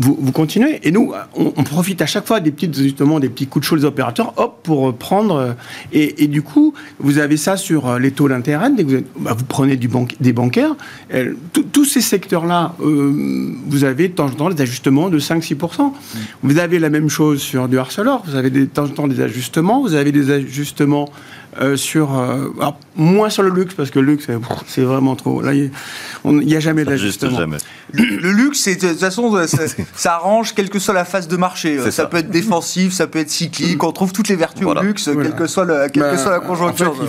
[0.00, 0.80] Vous, vous continuez.
[0.82, 3.68] Et nous, on, on profite à chaque fois des petites, justement, des petits coups de
[3.68, 5.36] chaud des opérateurs, hop, pour prendre.
[5.36, 5.52] euh,
[5.92, 8.70] Et, et du coup, vous avez ça sur euh, les taux d'intérêt.
[8.70, 10.74] dès que Vous, êtes- bah, vous prenez du banque, des bancaires.
[11.14, 15.18] euh, tout- tous ces secteurs-là, euh, vous avez de temps en temps des ajustements de
[15.18, 15.92] 5-6%.
[16.42, 18.22] Vous avez la même chose sur du Arcelor.
[18.26, 19.82] Vous avez de temps en temps des ajustements.
[19.82, 21.08] Vous avez des ajustements
[21.60, 22.16] euh, sur.
[22.18, 24.28] euh, alors, moins sur le luxe, parce que le luxe,
[24.66, 25.42] c'est- vraiment trop.
[25.42, 25.70] Là, il
[26.24, 27.38] n'y a jamais Juste d'ajustement.
[27.92, 29.62] Le, le luxe, c'est de toute façon, ça,
[29.96, 31.76] ça arrange quelle que soit la phase de marché.
[31.78, 32.06] C'est Ça, ça.
[32.06, 33.82] peut être défensif, ça peut être cyclique.
[33.82, 34.80] On trouve toutes les vertus Voilà.
[34.80, 35.28] au luxe, Voilà.
[35.30, 36.94] quelle que soit, le, quelle Bah, que soit la en conjoncture.
[36.96, 37.06] fait, euh,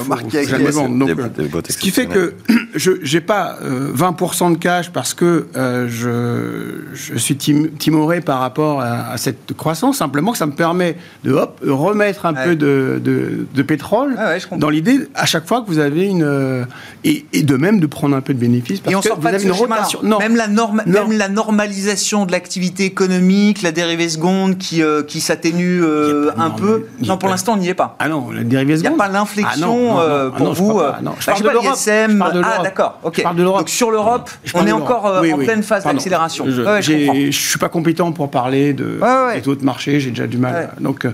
[1.38, 2.34] des boîtes ce qui fait que
[2.76, 8.22] je n'ai pas euh, 20% de cash parce que euh, je, je suis tim- timoré
[8.22, 9.98] par rapport à, à cette croissance.
[9.98, 12.46] Simplement que ça me permet de hop, remettre un Ouais.
[12.46, 16.06] peu de, de- de pétrole Ah ouais, dans l'idée à chaque fois que vous avez
[16.06, 16.24] une.
[16.24, 16.64] euh,
[17.04, 19.18] et, et de même de prendre un peu de bénéfice parce Et on que sort
[19.18, 20.00] vous pas de avez ce une rotation.
[20.04, 20.18] Non.
[20.20, 21.08] Même la, norme, Non.
[21.08, 26.50] même la normalisation de l'activité économique, la dérivée seconde qui, euh, qui s'atténue euh, un
[26.50, 26.86] peu.
[27.06, 27.96] Non, pour l'instant, on n'y est pas.
[28.00, 28.98] Ah non, la dérivée Il n'y a seconde.
[28.98, 30.82] pas l'inflexion Ah ah pour vous.
[31.02, 31.72] Non, je parle de l'Europe.
[31.76, 32.12] l'ISM.
[32.12, 32.64] Je parle de Ah, l'Europe.
[32.64, 33.00] d'accord.
[33.04, 33.14] Ok.
[33.18, 33.60] Je parle de l'Europe.
[33.62, 35.46] Donc sur l'Europe, on est encore euh, Oui, en oui.
[35.46, 36.46] pleine phase d'accélération.
[36.48, 39.00] Je je suis pas compétent pour parler de,
[39.40, 40.72] des autres marchés, j'ai déjà du mal.
[40.80, 41.06] Donc,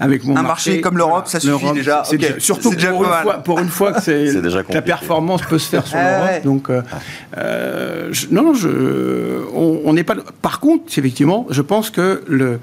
[0.00, 2.02] avec mon Un marché comme l'Europe, ça suffit déjà.
[2.10, 5.68] déjà- surtout déjà pour, une fois, pour une fois que, déjà la performance peut se
[5.68, 6.24] faire sur l'Europe.
[6.30, 6.40] ouais.
[6.42, 6.82] Donc, euh,
[7.38, 8.68] euh, je- non, je,
[9.54, 10.14] on on n'est pas.
[10.42, 12.58] Par contre, effectivement, je pense que le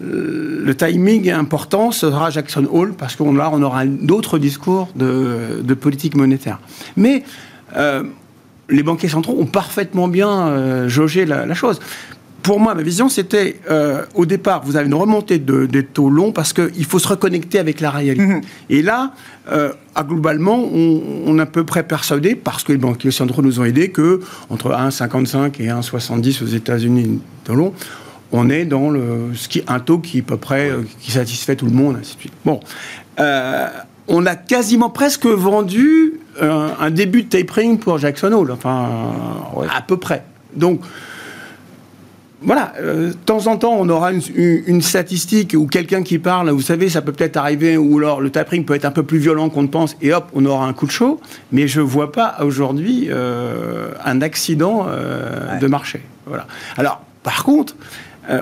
[0.00, 5.74] le timing important sera Jackson Hole parce qu'on là on aura d'autres discours de, de
[5.74, 6.58] politique monétaire.
[6.96, 7.22] Mais
[7.76, 8.02] euh,
[8.68, 11.78] les banquiers centraux ont parfaitement bien euh, jaugé la, la chose.
[12.42, 16.10] Pour moi, ma vision, c'était euh, au départ, vous avez une remontée de, des taux
[16.10, 18.40] longs parce qu'il faut se reconnecter avec la réalité.
[18.68, 19.12] Et là,
[19.52, 23.42] euh, ah, globalement, on, on est à peu près persuadé, parce que les banquiers centraux
[23.42, 27.72] nous ont aidés, que entre 1,55 et 1,70 aux États-Unis de long,
[28.32, 31.12] on est dans le, ce qui, un taux qui est à peu près euh, qui
[31.12, 32.32] satisfait tout le monde, ainsi de suite.
[32.44, 32.58] Bon,
[33.20, 33.68] Euh,
[34.08, 38.88] on a quasiment presque vendu un début de tapering pour Jackson Hole, enfin
[39.54, 39.66] Ouais.
[39.72, 40.24] à peu près.
[40.56, 40.80] Donc
[42.44, 46.18] voilà, euh, de temps en temps, on aura une, une- une statistique ou quelqu'un qui
[46.18, 49.02] parle, vous savez, ça peut peut-être arriver, ou alors le tapering peut être un peu
[49.02, 51.20] plus violent qu'on ne pense, et hop, on aura un coup de chaud,
[51.52, 56.00] mais je ne vois pas aujourd'hui euh, un accident euh, de marché.
[56.26, 56.46] Voilà.
[56.76, 57.76] Alors, par contre,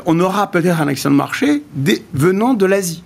[0.06, 3.02] on aura peut-être un accident de marché des- venant de l'Asie.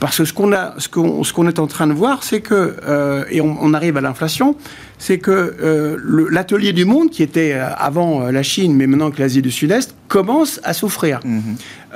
[0.00, 0.88] Parce que ce qu'on ce
[1.32, 4.56] qu'on, est en train de voir, c'est que, euh, et on, on arrive à l'inflation,
[5.00, 5.30] c'est que
[5.62, 5.96] euh,
[6.30, 9.94] l'atelier du monde, qui était euh, avant la Chine, mais maintenant que l'Asie du Sud-Est,
[10.08, 11.20] commence à souffrir.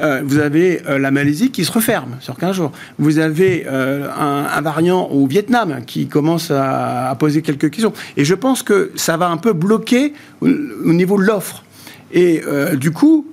[0.01, 2.73] Euh, vous avez euh, la Malaisie qui se referme sur 15 jours.
[2.99, 7.93] Vous avez un, un variant au Vietnam qui commence à, à poser quelques questions.
[8.17, 11.65] Et je pense que ça va un peu bloquer au, au niveau de l'offre.
[12.13, 12.43] Et
[12.77, 13.27] du coup,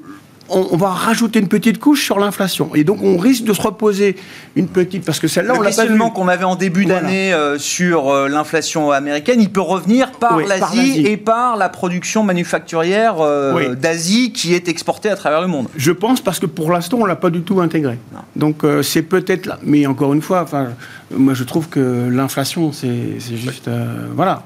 [0.52, 2.72] on, on va rajouter une petite couche sur l'inflation.
[2.76, 4.16] Et donc, on risque de se reposer
[4.56, 5.06] une petite.
[5.06, 7.02] Parce que celle-là, on l'a pas qu'on avait en début Voilà.
[7.02, 11.70] d'année euh, sur euh, l'inflation américaine, il peut revenir par Oui, l'Asie et par la
[11.70, 13.76] production manufacturière euh, Oui.
[13.78, 15.68] d'Asie qui est exportée à travers le monde.
[15.76, 17.98] Je pense parce que pour l'instant, on l'a pas du tout intégré.
[18.36, 19.60] Donc c'est peut-être là.
[19.64, 20.70] Mais encore une fois, enfin,
[21.17, 24.43] moi je trouve que l'inflation, c'est juste, euh, voilà.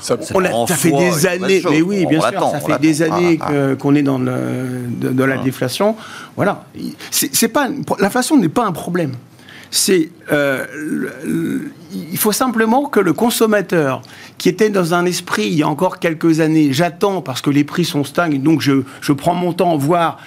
[0.00, 2.78] Ça- On a- en ça fait des années, mais oui, On bien sûr, ça fait
[2.80, 4.32] des années Ah, qu'on est dans le,
[4.88, 5.96] de, de la déflation.
[6.36, 6.64] Voilà.
[7.10, 9.12] C'est pas l'inflation n'est pas un problème.
[9.70, 10.64] C'est euh,
[11.92, 14.00] il faut simplement que le consommateur
[14.38, 17.64] qui était dans un esprit il y a encore quelques années, j'attends parce que les
[17.64, 20.18] prix sont stagnes, donc je, je prends mon temps, voire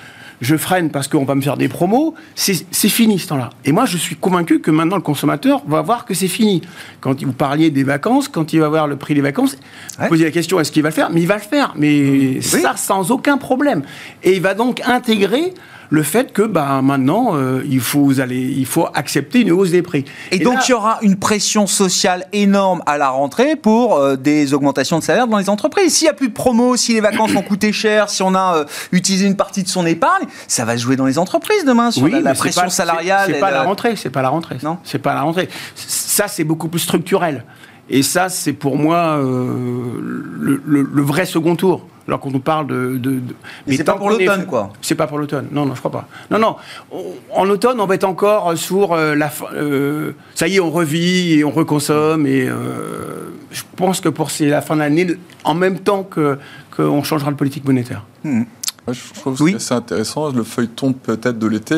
[0.41, 3.51] je freine parce qu'on va me faire des promos, c'est fini ce temps-là.
[3.63, 6.61] Et moi, je suis convaincu que maintenant le consommateur va voir que c'est fini.
[6.99, 9.55] Quand vous parliez des vacances, quand il va voir le prix des vacances,
[9.99, 10.07] Ouais.
[10.09, 11.09] posez la question est-ce qu'il va le faire?
[11.11, 13.83] Mais il va le faire, mais ça sans aucun problème.
[14.23, 15.53] Et il va donc intégrer
[15.93, 19.71] le fait que bah, maintenant, euh, il, faut, vous allez, il faut accepter une hausse
[19.71, 20.05] des prix.
[20.31, 24.15] Et, donc là- il y aura une pression sociale énorme à la rentrée pour euh,
[24.15, 25.93] des augmentations de salaire dans les entreprises.
[25.93, 28.55] S'il n'y a plus de promos, si les vacances ont coûté cher, si on a
[28.59, 31.91] euh, utilisé une partie de son épargne, ça va se jouer dans les entreprises demain
[31.91, 33.29] sur Oui, la, pression pas- salariale.
[33.33, 34.57] C'est pas la rentrée, c'est pas la rentrée.
[34.63, 35.49] Non c'est pas la rentrée.
[35.75, 37.43] Ça, c'est beaucoup plus structurel.
[37.89, 39.99] Et ça, c'est pour moi euh,
[40.39, 41.85] le, le- le vrai second tour.
[42.07, 43.35] Alors quand on parle de, de- de-
[43.67, 44.73] Mais c'est pas pour qu'on est- l'automne, quoi.
[44.81, 45.47] C'est pas pour l'automne.
[45.51, 46.07] Non, non, je crois pas.
[46.31, 46.55] Non, non.
[46.91, 49.29] On- En automne, on va être encore sur euh, la.
[49.29, 52.25] fin- euh, ça y est, on revit et on reconsomme.
[52.27, 55.07] Et euh, je pense que pour c'est la fin de l'année,
[55.43, 56.37] en même temps que
[56.75, 58.03] qu'on changera de politique monétaire.
[58.23, 58.45] Moi,
[58.89, 59.53] je trouve Oui.
[59.53, 61.75] que c'est intéressant, le feuilleton peut-être de l'été.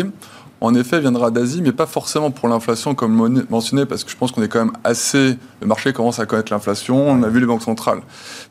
[0.63, 4.31] En effet, viendra d'Asie, mais pas forcément pour l'inflation, comme mentionné, parce que je pense
[4.31, 5.37] qu'on est quand même assez.
[5.59, 7.99] Le marché commence à connaître l'inflation, on a vu les banques centrales.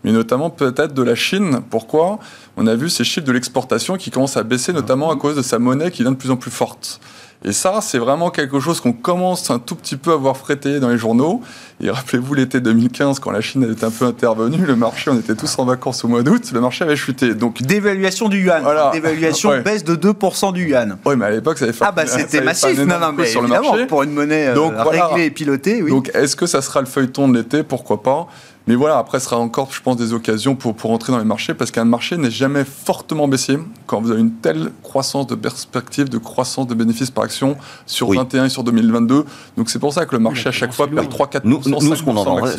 [0.04, 1.60] Mais notamment peut-être de la Chine.
[1.70, 2.18] Pourquoi?
[2.58, 5.42] On a vu ces chiffres de l'exportation qui commencent à baisser, notamment à cause de
[5.42, 7.00] sa monnaie qui devient de plus en plus forte.
[7.44, 10.78] Et ça, c'est vraiment quelque chose qu'on commence un tout petit peu à voir fréter
[10.78, 11.40] dans les journaux.
[11.80, 15.34] Et rappelez-vous l'été 2015, quand la Chine était un peu intervenue, le marché, on était
[15.34, 17.34] tous en vacances au mois d'août, le marché avait chuté.
[17.34, 18.62] Donc, Dévaluation du yuan.
[18.62, 18.90] Voilà.
[18.92, 19.60] Dévaluation, Ouais.
[19.60, 20.96] baisse de 2% du yuan.
[21.04, 23.42] oui, mais à l'époque, ça avait fait Ah bah c'était massif, non, non, mais sur
[23.42, 23.86] le marché.
[23.86, 25.06] pour une monnaie euh, Donc, voilà.
[25.08, 25.90] réglée et pilotée, oui.
[25.90, 27.64] Donc, est-ce que ça sera le feuilleton de l'été?
[27.64, 28.28] Pourquoi pas?
[28.68, 31.24] Mais voilà, après, ce sera encore, je pense, des occasions pour, pour entrer dans les
[31.24, 35.34] marchés, parce qu'un marché n'est jamais fortement baissier quand vous avez une telle croissance de
[35.34, 38.16] perspective, de croissance de bénéfices par action sur Oui.
[38.16, 39.24] 21 et sur 2022.
[39.56, 41.70] Donc, c'est pour ça que le marché, Oui, à chaque fois, perd 3-4%, Nous, nous,
[41.80, 42.52] nous, ce qu'on 5% entendrait,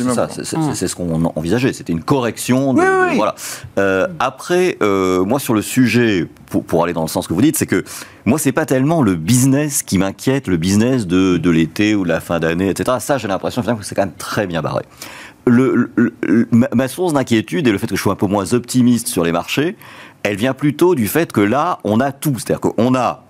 [0.74, 1.72] c'est ce qu'on envisageait.
[1.72, 2.74] C'était une correction.
[2.74, 3.16] de- Oui, de- oui.
[3.16, 3.34] voilà.
[3.78, 7.40] Euh, après, euh, moi, sur le sujet, pour, pour aller dans le sens que vous
[7.42, 7.82] dites, c'est que
[8.26, 12.08] moi, c'est pas tellement le business qui m'inquiète, le business de, de l'été ou de
[12.08, 12.98] la fin d'année, etc.
[13.00, 14.84] Ça, j'ai l'impression finalement, que c'est quand même très bien barré.
[15.46, 18.54] Le, le- le- ma, source d'inquiétude et le fait que je sois un peu moins
[18.54, 19.76] optimiste sur les marchés,
[20.22, 22.34] elle vient plutôt du fait que là, on a tout.
[22.38, 23.24] C'est-à-dire qu'on a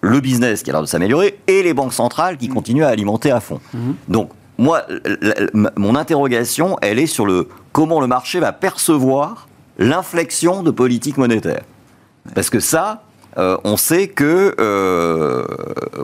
[0.00, 3.30] le business qui a l'air de s'améliorer et les banques centrales qui continuent à alimenter
[3.32, 3.60] à fond.
[4.08, 8.52] Donc, moi, la- la- ma- mon interrogation, elle est sur le comment le marché va
[8.52, 11.62] percevoir l'inflexion de politique monétaire.
[12.34, 13.02] Parce que ça,
[13.36, 15.44] euh, on sait que euh,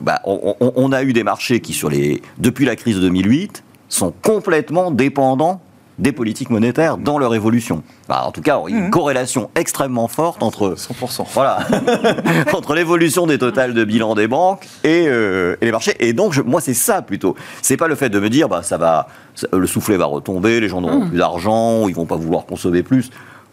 [0.00, 3.00] bah, on, on- on a eu des marchés qui, sur les, depuis la crise de
[3.00, 5.60] 2008, sont complètement dépendants
[6.00, 7.84] des politiques monétaires dans leur évolution.
[8.08, 11.24] Bah, en tout cas, il y a une corrélation extrêmement forte entre 100%.
[11.34, 11.60] voilà.
[12.52, 15.94] Entre l'évolution des totales de bilan des banques et, euh, et les marchés.
[16.00, 17.36] Et donc, je- moi, c'est ça plutôt.
[17.62, 20.58] C'est pas le fait de me dire, bah, ça va, ça- le soufflet va retomber,
[20.60, 23.10] les gens n'auront plus d'argent, ils vont pas vouloir consommer plus,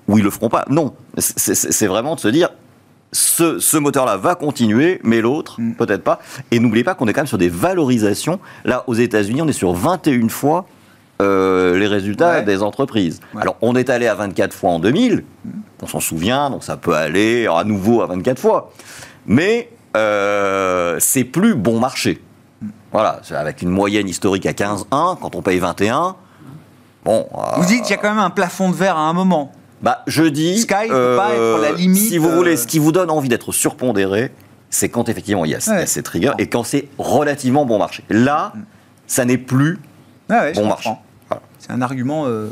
[0.07, 0.65] ou ils le feront pas.
[0.67, 0.93] Non.
[1.19, 2.49] C'est vraiment de se dire,
[3.11, 6.19] ce, ce moteur-là va continuer, mais l'autre, peut-être pas.
[6.51, 8.39] Et n'oubliez pas qu'on est quand même sur des valorisations.
[8.65, 10.65] Là, aux États-Unis, on est sur 21 fois
[11.21, 12.43] euh, les résultats Ouais.
[12.43, 13.19] des entreprises.
[13.35, 13.41] Ouais.
[13.41, 15.23] Alors, on est allé à 24 fois en 2000,
[15.83, 18.71] on s'en souvient, donc ça peut aller à nouveau à 24 fois.
[19.27, 22.21] Mais euh, c'est plus bon marché.
[22.91, 26.15] Voilà, c'est avec une moyenne historique à 15,1, quand on paye 21,
[27.05, 27.27] bon.
[27.35, 29.51] euh, Vous dites qu'il y a quand même un plafond de verre à un moment.
[29.81, 30.53] Bah, je dis.
[30.53, 33.09] euh, Sky peut pas être la limite, Si vous voulez, euh, ce qui vous donne
[33.09, 34.31] envie d'être surpondéré,
[34.69, 35.85] c'est quand effectivement il y a, il y a Ouais.
[35.85, 38.03] ces triggers et quand c'est relativement bon marché.
[38.09, 38.53] Là,
[39.07, 39.79] ça n'est plus
[40.29, 40.89] Ah ouais, bon marché.
[41.27, 41.41] Voilà.
[41.59, 42.47] C'est un argument euh,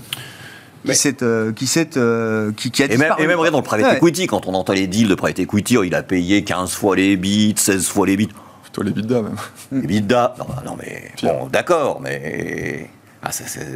[0.85, 3.23] qui s'est euh, qui s'est euh, qui, qui a Et même, disparu.
[3.23, 3.97] et même regarde, dans le private Ouais.
[3.97, 6.95] equity, quand on entend les deals de private equity, oh, il a payé 15 fois
[6.95, 8.29] les bits, 16 fois les bits.
[8.63, 9.35] Plutôt les bidas, même.
[9.71, 11.33] Les bidas, non, non mais Pire.
[11.33, 12.87] bon, d'accord, mais
[13.23, 13.29] ah,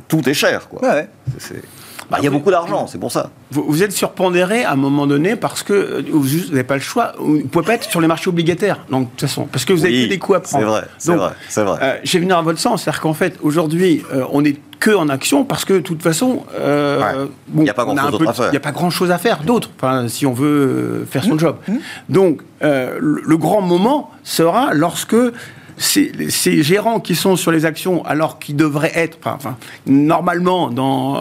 [0.08, 0.82] tout est cher, quoi.
[0.84, 1.10] Ouais, ouais.
[2.14, 3.30] Bah, il y a beaucoup d'argent, c'est pour ça.
[3.52, 6.82] Vous, vous êtes surpondéré à un moment donné parce que euh, vous n'avez pas le
[6.82, 7.14] choix.
[7.20, 8.80] Vous ne pouvez pas être sur les marchés obligataires.
[8.90, 10.64] Donc, de toute façon, parce que vous avez Oui, que des coûts à prendre.
[10.64, 11.80] C'est vrai, c'est Donc, vrai, c'est vrai.
[11.82, 14.92] Euh, je vais venir à votre sens, c'est-à-dire qu'en fait, aujourd'hui, euh, on n'est que
[14.92, 17.28] en action parce que, de toute façon, euh, Ouais.
[17.48, 18.48] bon, Il y a pas d'autre peu- à faire.
[18.48, 20.48] Il n'y a pas grand-chose à faire d'autre, enfin, si on veut
[21.04, 21.30] euh, faire Mmh.
[21.30, 21.56] son job.
[22.10, 25.16] Donc, euh, le, le grand moment sera lorsque
[25.78, 30.70] ces, ces gérants qui sont sur les actions, alors qu'ils devraient être, enfin, enfin, normalement,
[30.70, 31.16] dans,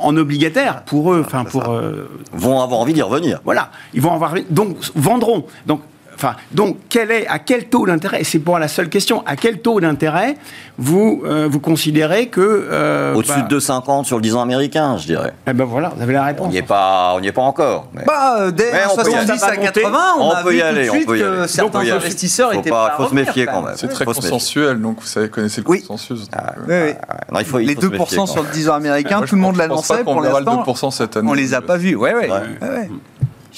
[0.00, 3.40] en obligataire, pour eux, enfin, pour euh, Vont avoir envie d'y revenir.
[3.44, 5.46] voilà, ils vont avoir donc vendront.
[5.66, 5.80] Donc
[6.14, 9.22] Enfin, donc, quel est, à quel taux d'intérêt Et c'est pour la seule question.
[9.26, 10.36] À quel taux d'intérêt
[10.78, 12.40] vous, euh, vous considérez que...
[12.40, 15.32] euh, Au-dessus bah, de 2,50 sur le 10 ans américain, je dirais.
[15.46, 16.48] Eh ben voilà, vous avez la On réponse.
[16.50, 17.88] n'y est pas, on n'y est pas encore.
[17.94, 19.52] mais- Bah, euh, dès Mais on peut y 70 aller.
[19.52, 21.22] à 80, on, On a peut vu y tout aller, on peut y.
[21.24, 23.74] On certains investisseurs Faut étaient pas- à faut se méfier quand même.
[23.76, 25.80] C'est très consensuel, donc vous savez, connaissez le Oui.
[25.82, 26.26] consensus.
[26.36, 26.92] Ah, Oui, oui.
[27.32, 28.52] Non, il faut, il Les faut se 2% méfier, quand sur le même.
[28.52, 30.02] 10 ans américain, tout le monde l'annonçait.
[30.04, 31.28] Pour l'instant, 2% cette année.
[31.30, 31.94] on les a pas vus.
[31.96, 32.28] Ouais, ouais.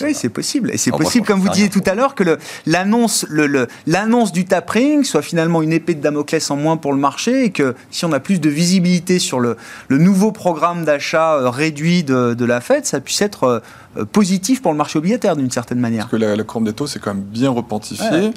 [0.04, 0.70] Oui, c'est possible.
[0.72, 3.46] Et c'est Ah, moi, possible, comme vous disiez tout à l'heure, que le- l'annonce le,
[3.46, 7.44] le- l'annonce du tapering soit finalement une épée de Damoclès en moins pour le marché
[7.44, 9.56] et que si on a plus de visibilité sur le,
[9.88, 13.58] le nouveau programme d'achat euh, réduit de, de la Fed, ça puisse être euh,
[13.96, 16.04] euh, positif pour le marché obligataire d'une certaine manière.
[16.08, 18.08] Parce que la, la courbe des taux, c'est quand même bien repentifié.
[18.10, 18.30] Ouais.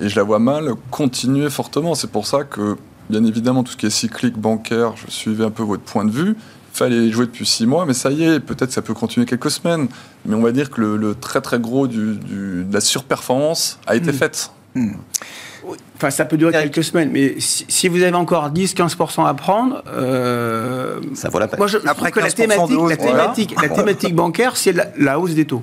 [0.00, 1.94] Et je la vois mal continuer fortement.
[1.94, 2.76] C'est pour ça que,
[3.10, 6.10] bien évidemment, tout ce qui est cyclique bancaire, je suivais un peu votre point de
[6.10, 6.36] vue.
[6.84, 9.88] Fallait jouer depuis six mois, mais ça y est, peut-être ça peut continuer quelques semaines.
[10.26, 13.78] Mais on va dire que le, le très très gros du, du- de la surperformance
[13.86, 14.50] a été faite.
[15.96, 19.82] Enfin, ça peut durer quelques semaines, mais si, si vous avez encore 10-15% à prendre,
[19.88, 21.58] euh, Ça vaut la peine.
[21.58, 23.12] moi je Après trouve que la 15% de thématique, hausse, la voilà.
[23.22, 25.62] thématique, la thématique bancaire, c'est la, la hausse des taux.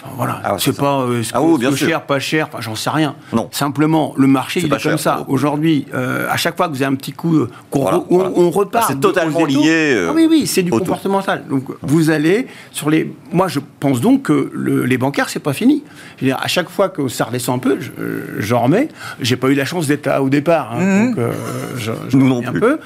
[0.00, 2.74] Enfin, voilà, Ah ouais, c'est pas euh, ce Ah oui, bien cher, pas cher, j'en
[2.74, 3.16] sais rien.
[3.32, 3.48] Non.
[3.50, 5.24] Simplement, le marché, C'est il est comme ça.
[5.28, 8.30] Aujourd'hui, euh, à chaque fois que vous avez un petit coup, euh, Voilà, on, voilà.
[8.36, 8.84] on repart.
[8.88, 11.44] Ah, c'est totalement lié, euh, Ah oui, oui, c'est du comportemental.
[11.50, 13.12] Donc, vous allez sur les.
[13.32, 15.82] Moi, je pense donc que le- les bancaires, c'est pas fini.
[16.18, 18.88] Je veux dire, à chaque fois que ça redescend un peu, je- euh, j'en remets.
[19.20, 21.32] J'ai pas eu la chance d'être là au départ, hein, donc euh,
[21.76, 22.60] je, je Nous non un plus.
[22.60, 22.78] peu.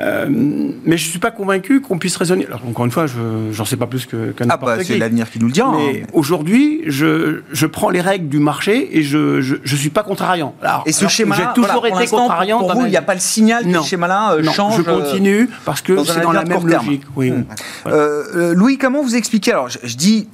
[0.00, 2.46] Euh, mais je suis pas convaincu qu'on puisse raisonner.
[2.46, 4.86] Alors, encore une fois, je j'en sais pas plus que, que Ah bah qui.
[4.86, 5.72] c'est l'avenir qui nous le dira.
[5.76, 6.06] Mais hein.
[6.12, 10.54] aujourd'hui, je, je prends les règles du marché et je je, je suis pas contrariant.
[10.62, 12.58] Alors, Et ce que schéma-là, j'ai toujours voilà, été contrariant.
[12.58, 13.82] Pour vous, il n'y a pas le signal que Non.
[13.82, 14.76] ce schéma-là euh, Non, change.
[14.78, 17.02] je continue parce que dans c'est dans la même logique.
[17.16, 17.30] Oui.
[17.30, 17.44] Hmm.
[17.84, 17.98] Voilà.
[17.98, 20.28] Euh, euh, Louis, comment vous expliquez Alors, je, je dis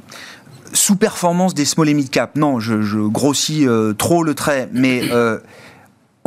[0.73, 2.37] sous-performance des small et mid cap.
[2.37, 5.39] Non, je, je grossis euh, trop le trait, mais euh,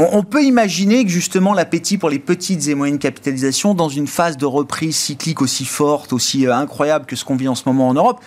[0.01, 4.07] on, on peut imaginer que justement l'appétit pour les petites et moyennes capitalisations dans une
[4.07, 7.63] phase de reprise cyclique aussi forte, aussi euh, incroyable que ce qu'on vit en ce
[7.65, 8.19] moment en Europe,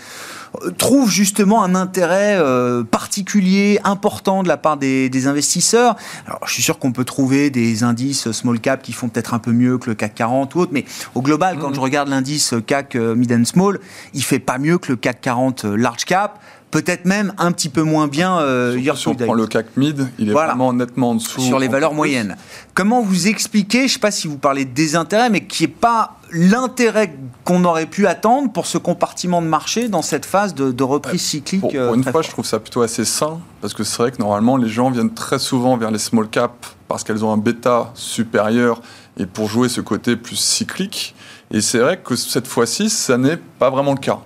[0.62, 5.96] euh, trouve justement un intérêt euh, particulier, important de la part des, des investisseurs.
[6.26, 9.38] Alors, je suis sûr qu'on peut trouver des indices small cap qui font peut-être un
[9.38, 10.84] peu mieux que le CAC 40 ou autre, mais
[11.14, 13.80] au global, quand je regarde l'indice CAC euh, Mid and Small,
[14.12, 16.40] il fait pas mieux que le CAC 40 euh, Large Cap.
[16.74, 20.08] Peut-être même un petit peu moins bien euh, Surtout si on prend le CAC mid,
[20.18, 20.48] il est Voilà.
[20.48, 21.40] vraiment nettement en dessous.
[21.40, 21.96] sur les valeurs plus.
[21.98, 22.36] moyennes.
[22.74, 25.68] Comment vous expliquez, je ne sais pas si vous parlez de désintérêt, mais qui n'est
[25.68, 30.72] pas l'intérêt qu'on aurait pu attendre pour ce compartiment de marché dans cette phase de,
[30.72, 33.72] de reprise cyclique Pour, euh, pour une fois, je trouve ça plutôt assez sain, parce
[33.72, 37.04] que c'est vrai que normalement, les gens viennent très souvent vers les small caps parce
[37.04, 38.80] qu'elles ont un bêta supérieur
[39.16, 41.14] et pour jouer ce côté plus cyclique.
[41.52, 44.18] Et c'est vrai que cette fois-ci, ça n'est pas vraiment le cas.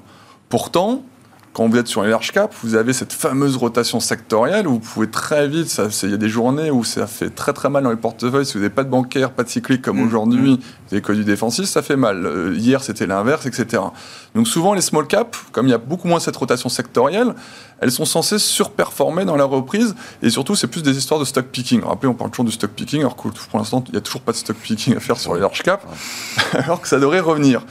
[0.48, 1.02] Pourtant,
[1.58, 4.78] quand vous êtes sur les large caps, vous avez cette fameuse rotation sectorielle où vous
[4.78, 7.90] pouvez très vite, il y a des journées où ça fait très très mal dans
[7.90, 8.46] les portefeuilles.
[8.46, 11.12] Si vous n'avez pas de bancaire, pas de cyclique comme Mm, aujourd'hui, vous avez que
[11.12, 12.26] du défensif, ça fait mal.
[12.26, 13.82] Euh, hier, c'était l'inverse, etc.
[14.36, 17.34] Donc souvent, les small caps, comme il y a beaucoup moins cette rotation sectorielle,
[17.80, 19.94] elles sont censées surperformer dans la reprise.
[20.22, 21.82] Et surtout, c'est plus des histoires de stock picking.
[21.82, 24.20] Rappelez, on parle toujours du stock picking, alors que pour l'instant, il n'y a toujours
[24.20, 25.84] pas de stock picking à faire sur les large caps,
[26.52, 27.62] alors que ça devrait revenir.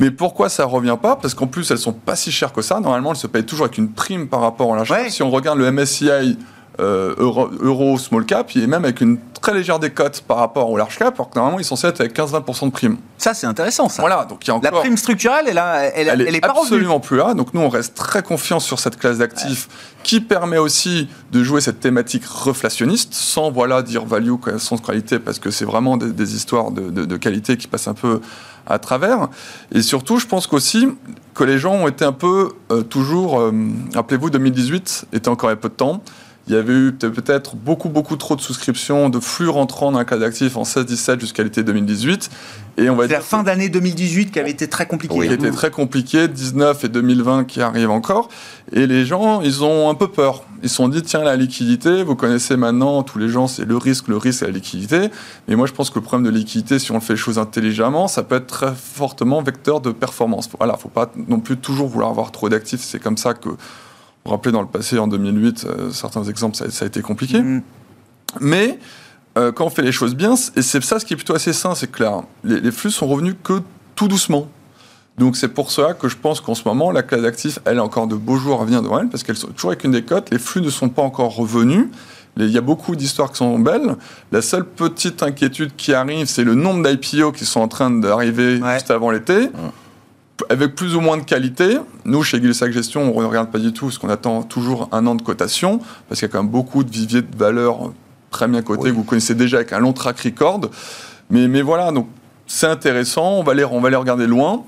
[0.00, 1.16] Mais pourquoi ça revient pas?
[1.16, 2.80] Parce qu'en plus, elles sont pas si chères que ça.
[2.80, 4.82] Normalement, elles se payent toujours avec une prime par rapport à.
[4.82, 5.10] Ouais.
[5.10, 6.38] Si on regarde le MSCI
[6.80, 10.76] euh, euro, euro small cap, est même avec une très légère décote par rapport au
[10.76, 12.96] large cap, alors que normalement, ils sont censés être avec 15-20% de prime.
[13.18, 14.02] Ça, c'est intéressant, ça.
[14.02, 16.48] Voilà, donc il y a La prime structurelle, elle, a- elle, Elle, elle est, pas
[16.48, 16.62] revenue.
[16.64, 17.34] absolument plus là.
[17.34, 19.68] Donc nous, on reste très confiants sur cette classe d'actifs
[20.02, 25.38] qui permet aussi de jouer cette thématique reflationniste sans voilà dire value sans qualité parce
[25.38, 28.20] que c'est vraiment des, des histoires de, de- de qualité qui passent un peu
[28.66, 29.28] à travers.
[29.72, 30.88] Et surtout, je pense qu'aussi
[31.34, 33.52] que les gens ont été un peu euh, toujours, euh,
[33.94, 36.02] rappelez-vous, 2018 était encore il y a peu de temps.
[36.48, 39.98] Il y avait eu peut- peut-être beaucoup, beaucoup trop de souscriptions, de flux rentrants dans
[39.98, 42.30] un cas d'actifs en 16-17 jusqu'à l'été 2018.
[42.78, 45.18] Et on va C'est la dire fin d'année 2018 qui avait été très compliquée.
[45.26, 48.28] qui était très compliqué, 19 et 2020 qui arrivent encore.
[48.72, 50.44] Et les gens, ils ont un peu peur.
[50.62, 53.76] Ils se sont dit, tiens, la liquidité, vous connaissez maintenant, tous les gens, c'est le
[53.76, 55.10] risque, le risque, la liquidité.
[55.48, 57.38] Mais moi, je pense que le problème de liquidité, si on le fait les choses
[57.38, 60.48] intelligemment, ça peut être très fortement vecteur de performance.
[60.58, 62.82] Voilà, faut pas non plus toujours vouloir avoir trop d'actifs.
[62.82, 63.48] C'est comme ça que,
[64.26, 67.40] vous rappelez, dans le passé, en 2008, euh, certains exemples, ça, ça a été compliqué.
[67.40, 67.62] Mm.
[68.40, 68.78] Mais
[69.38, 71.52] euh, quand on fait les choses bien, et c'est ça ce qui est plutôt assez
[71.52, 73.60] sain, c'est que là, les, les flux sont revenus que
[73.94, 74.48] tout doucement.
[75.18, 77.84] Donc c'est pour cela que je pense qu'en ce moment, la classe d'actifs, elle a
[77.84, 80.30] encore de beaux jours à venir devant elle, parce qu'elle sont toujours avec une décote,
[80.30, 81.86] les flux ne sont pas encore revenus.
[82.38, 83.96] Il y a beaucoup d'histoires qui sont belles.
[84.30, 88.60] La seule petite inquiétude qui arrive, c'est le nombre d'IPO qui sont en train d'arriver
[88.60, 88.74] Ouais.
[88.74, 89.48] juste avant l'été,
[90.50, 91.78] avec plus ou moins de qualité.
[92.04, 95.06] Nous, chez Gilsac Gestion, on ne regarde pas du tout, parce qu'on attend toujours un
[95.06, 97.92] an de cotation, parce qu'il y a quand même beaucoup de viviers de valeurs
[98.30, 98.90] très bien cotés, Oui.
[98.90, 100.60] que vous connaissez déjà avec un long track record.
[101.30, 102.08] Mais, mais voilà, donc
[102.46, 104.62] c'est intéressant, on va, les, on va les regarder loin.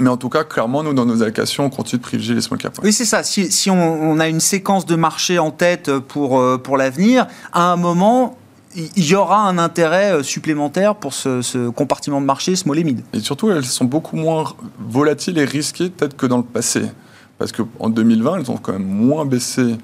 [0.00, 2.58] Mais en tout cas, clairement, nous, dans nos allocations, on continue de privilégier les small
[2.58, 2.78] caps.
[2.82, 3.22] Oui, c'est ça.
[3.22, 3.74] Si, si on,
[4.10, 8.37] on a une séquence de marché en tête pour, euh, pour l'avenir, à un moment,
[8.76, 13.20] il y aura un intérêt euh, supplémentaire pour ce, ce compartiment de marché small et
[13.20, 14.44] surtout, elles sont beaucoup moins
[14.78, 16.82] volatiles et risquées peut-être que dans le passé.
[17.38, 19.76] Parce qu'en 2020, elles ont quand même moins baissé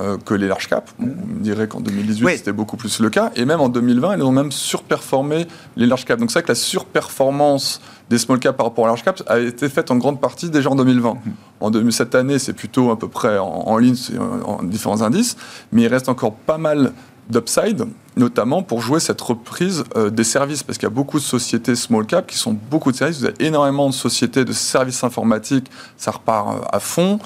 [0.00, 0.92] euh, que les large caps.
[0.98, 2.32] Bon, on dirait qu'en 2018, Oui.
[2.36, 3.30] c'était beaucoup plus le cas.
[3.36, 6.18] Et même en 2020, elles ont même surperformé les large caps.
[6.18, 9.38] Donc c'est vrai que la surperformance des small caps par rapport aux large caps a
[9.38, 11.14] été faite en grande partie déjà en 2020.
[11.60, 15.02] En 2000 cette année, c'est plutôt à peu près en, en ligne en, en différents
[15.02, 15.36] indices.
[15.72, 16.92] Mais il reste encore pas mal
[17.30, 21.24] d'upside, notamment pour jouer cette reprise euh, des services, parce qu'il y a beaucoup de
[21.24, 23.20] sociétés small cap qui sont beaucoup de services.
[23.20, 27.18] Vous avez énormément de sociétés de services informatiques, ça repart euh, à fond.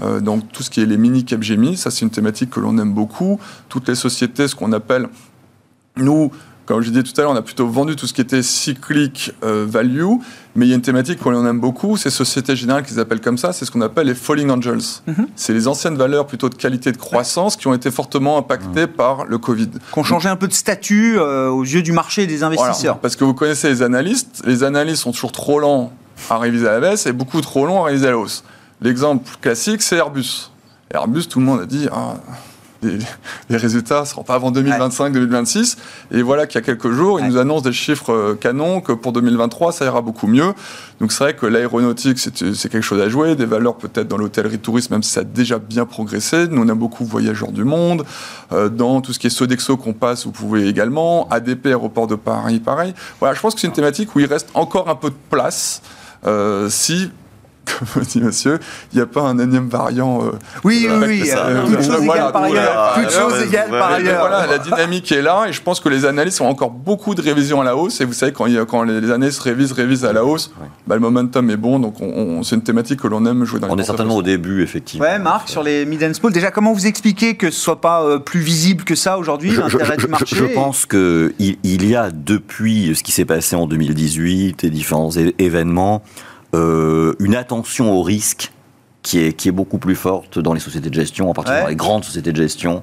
[0.00, 2.76] Euh, donc tout ce qui est les mini Capgemini, ça c'est une thématique que l'on
[2.78, 3.38] aime beaucoup.
[3.68, 5.08] Toutes les sociétés, ce qu'on appelle
[5.96, 6.32] nous
[6.66, 9.32] Comme je disais tout à l'heure, on a plutôt vendu tout ce qui était cyclique
[9.44, 10.14] euh, value,
[10.56, 13.38] mais il y a une thématique qu'on aime beaucoup, c'est Société Générale qu'ils appellent comme
[13.38, 14.80] ça, c'est ce qu'on appelle les Falling Angels.
[15.06, 15.26] Mhm.
[15.34, 19.24] C'est les anciennes valeurs plutôt de qualité de croissance qui ont été fortement impactées par
[19.24, 19.70] le Covid.
[19.90, 22.98] Qu'on changeait un peu de statut euh, aux yeux du marché et des Voilà, investisseurs.
[22.98, 25.92] parce que vous connaissez les analystes, les analystes sont toujours trop lents
[26.30, 28.44] à réviser à la baisse et beaucoup trop longs à réviser à la hausse.
[28.80, 30.50] L'exemple classique, c'est Airbus.
[30.92, 32.14] Airbus, tout le monde a dit, ah,
[32.84, 32.98] les,
[33.50, 35.76] les résultats ne seront pas avant 2025-2026.
[36.12, 38.92] Et voilà qu'il y a quelques jours, ils nous annoncent des chiffres euh, canons que
[38.92, 40.52] pour 2023, ça ira beaucoup mieux.
[41.00, 43.34] Donc c'est vrai que l'aéronautique, c'est c'est quelque chose à jouer.
[43.36, 46.46] Des valeurs peut-être dans l'hôtellerie tourisme, même si ça a déjà bien progressé.
[46.48, 48.04] Nous, on a beaucoup voyageurs du monde.
[48.52, 51.28] Euh, dans tout ce qui est Sodexo qu'on passe, vous pouvez également.
[51.30, 52.94] ADP, aéroport de Paris, pareil.
[53.20, 55.82] Voilà, je pense que c'est une thématique où il reste encore un peu de place.
[56.26, 57.10] euh, si,
[57.94, 58.58] comme dit monsieur,
[58.92, 60.22] il n'y a pas un énième variant.
[60.24, 60.30] euh,
[60.64, 61.30] Oui, oui, oui.
[61.34, 62.98] euh, Toutes choses voilà, égales par ailleurs.
[63.70, 64.20] par ailleurs.
[64.20, 67.22] Voilà, la dynamique est là et je pense que les analystes ont encore beaucoup de
[67.22, 68.00] révisions à la hausse.
[68.00, 70.24] Et vous savez, quand, il y a- quand les, les analystes révisent, révisent à la
[70.24, 70.52] hausse,
[70.86, 71.78] bah, le momentum est bon.
[71.78, 72.06] Donc on-
[72.38, 74.62] on- c'est une thématique que l'on aime jouer dans les On est certainement au début,
[74.62, 75.04] effectivement.
[75.06, 78.02] Ouais, Marc, sur les mid and small, déjà, comment vous expliquez que ce soit pas
[78.02, 81.56] euh, plus visible que ça aujourd'hui, l'intérêt du marché je pense que il,
[81.86, 86.02] y a depuis ce qui s'est passé en 2018 et différents événements
[86.54, 88.52] euh, une attention au risque
[89.02, 91.64] qui est, qui est beaucoup plus forte dans les sociétés de gestion, en particulier Ouais.
[91.64, 92.82] dans les grandes sociétés de gestion.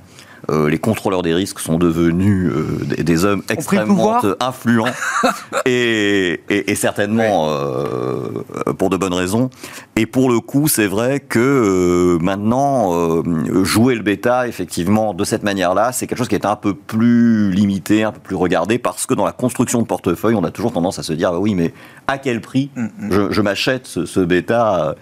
[0.50, 4.86] Euh, les contrôleurs des risques sont devenus euh, des, des hommes extrêmement influents
[5.66, 9.50] et, et- et certainement euh, pour de bonnes raisons.
[9.96, 13.22] Et pour le coup, c'est vrai que maintenant,
[13.64, 17.52] jouer le bêta, effectivement, de cette manière-là, c'est quelque chose qui est un peu plus
[17.52, 20.72] limité, un peu plus regardé, parce que dans la construction de portefeuille, on a toujours
[20.74, 21.74] tendance à se dire, ah oui, mais
[22.08, 24.96] à quel prix Mm, je, je m'achète ce, ce bêta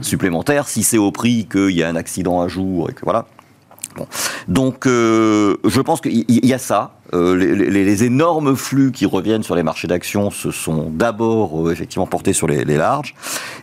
[0.00, 3.26] supplémentaire si c'est au prix qu'il y a un accident un jour et que voilà.
[3.96, 4.06] Bon.
[4.48, 6.92] Donc, euh, je pense qu'il y, y a ça.
[7.14, 11.68] Euh, les, les- les énormes flux qui reviennent sur les marchés d'actions se sont d'abord
[11.68, 13.14] euh, effectivement portés sur les, les larges.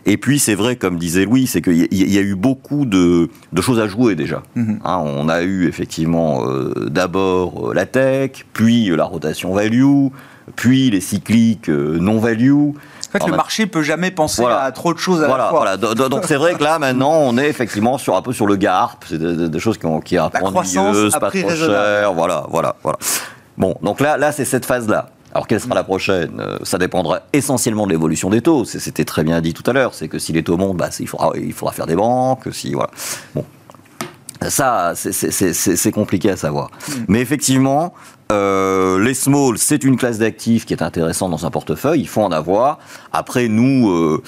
[0.06, 3.60] Et puis, c'est vrai, comme disait Louis, c'est qu'il y, a eu beaucoup de, de
[3.62, 4.42] choses à jouer déjà.
[4.56, 4.80] Mhm.
[4.84, 6.42] Hein, on a eu effectivement
[6.88, 10.08] d'abord la tech, puis la rotation value,
[10.56, 12.70] puis les cycliques non value.
[13.14, 14.62] Fait, Alors, le marché peut jamais penser Voilà.
[14.62, 15.58] à trop de choses à Voilà, la fois.
[15.60, 15.76] voilà.
[15.76, 18.44] Do- do- Donc c'est vrai que là maintenant on est effectivement sur un peu sur
[18.44, 22.74] le GARP, c'est des, choses qui ont qui La croissance pas trop cher, voilà, voilà,
[22.82, 22.98] voilà.
[23.56, 25.10] Bon, donc là, là c'est cette phase-là.
[25.32, 26.40] Alors quelle sera la prochaine?
[26.40, 28.64] Euh, Ça dépendra essentiellement de l'évolution des taux.
[28.64, 29.94] C'était très bien dit tout à l'heure.
[29.94, 32.48] C'est que si les taux montent, bah, il faudra, il faudra faire des banques.
[32.52, 32.90] Si voilà.
[33.36, 33.44] Bon,
[34.48, 36.70] ça, c'est- compliqué à savoir.
[37.08, 37.94] Mais effectivement,
[38.32, 42.00] euh, les small, c'est une classe d'actifs qui est intéressante dans un portefeuille.
[42.00, 42.78] Il faut en avoir.
[43.12, 44.22] Après, nous, euh,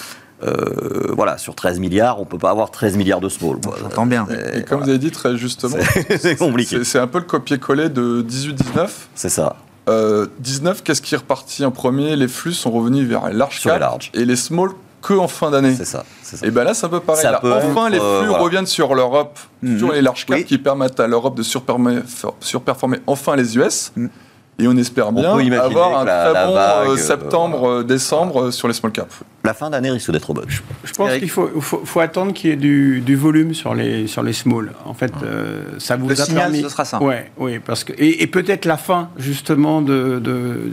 [0.45, 3.57] euh, voilà, sur 13 milliards, on peut pas avoir 13 milliards de small.
[3.81, 4.27] J'entends bien.
[4.55, 5.77] Et comme vous avez dit très justement,
[6.21, 6.85] C'est compliqué.
[6.85, 8.89] c'est un peu le copier-coller de 18-19.
[9.15, 9.57] C'est ça.
[9.89, 12.17] Euh, 19, qu'est-ce qui est reparti en premier?
[12.17, 14.11] Les flux sont revenus vers les large Sur les cap larges.
[14.15, 14.71] et les small
[15.07, 15.75] que en fin d'année.
[15.77, 16.05] C'est ça.
[16.43, 17.23] Et ben là, c'est un peu pareil.
[17.25, 18.43] Là, enfin, les euh, flux voilà.
[18.43, 19.79] reviennent sur l'Europe, Mhm.
[19.79, 20.45] sur les large caps Oui.
[20.45, 22.01] qui permettent à l'Europe de surperformer,
[22.41, 23.93] surperformer enfin les US.
[23.97, 24.11] Mhm.
[24.59, 27.69] Et on espère bien imaginer avoir un la- très la bon vague, euh, euh, septembre,
[27.69, 29.15] euh, décembre sur les small caps.
[29.45, 30.47] La fin d'année risque d'être bonne.
[30.49, 31.21] Je pense Eric.
[31.21, 34.33] qu'il faut, faut, faut attendre qu'il y ait du, du volume sur les, sur les
[34.33, 34.73] small.
[34.87, 36.63] En fait, euh, ça vous Le a signal, permis...
[36.63, 37.03] ce sera ça.
[37.03, 40.71] Ouais, oui, parce que et, et peut-être la fin justement de, de- de-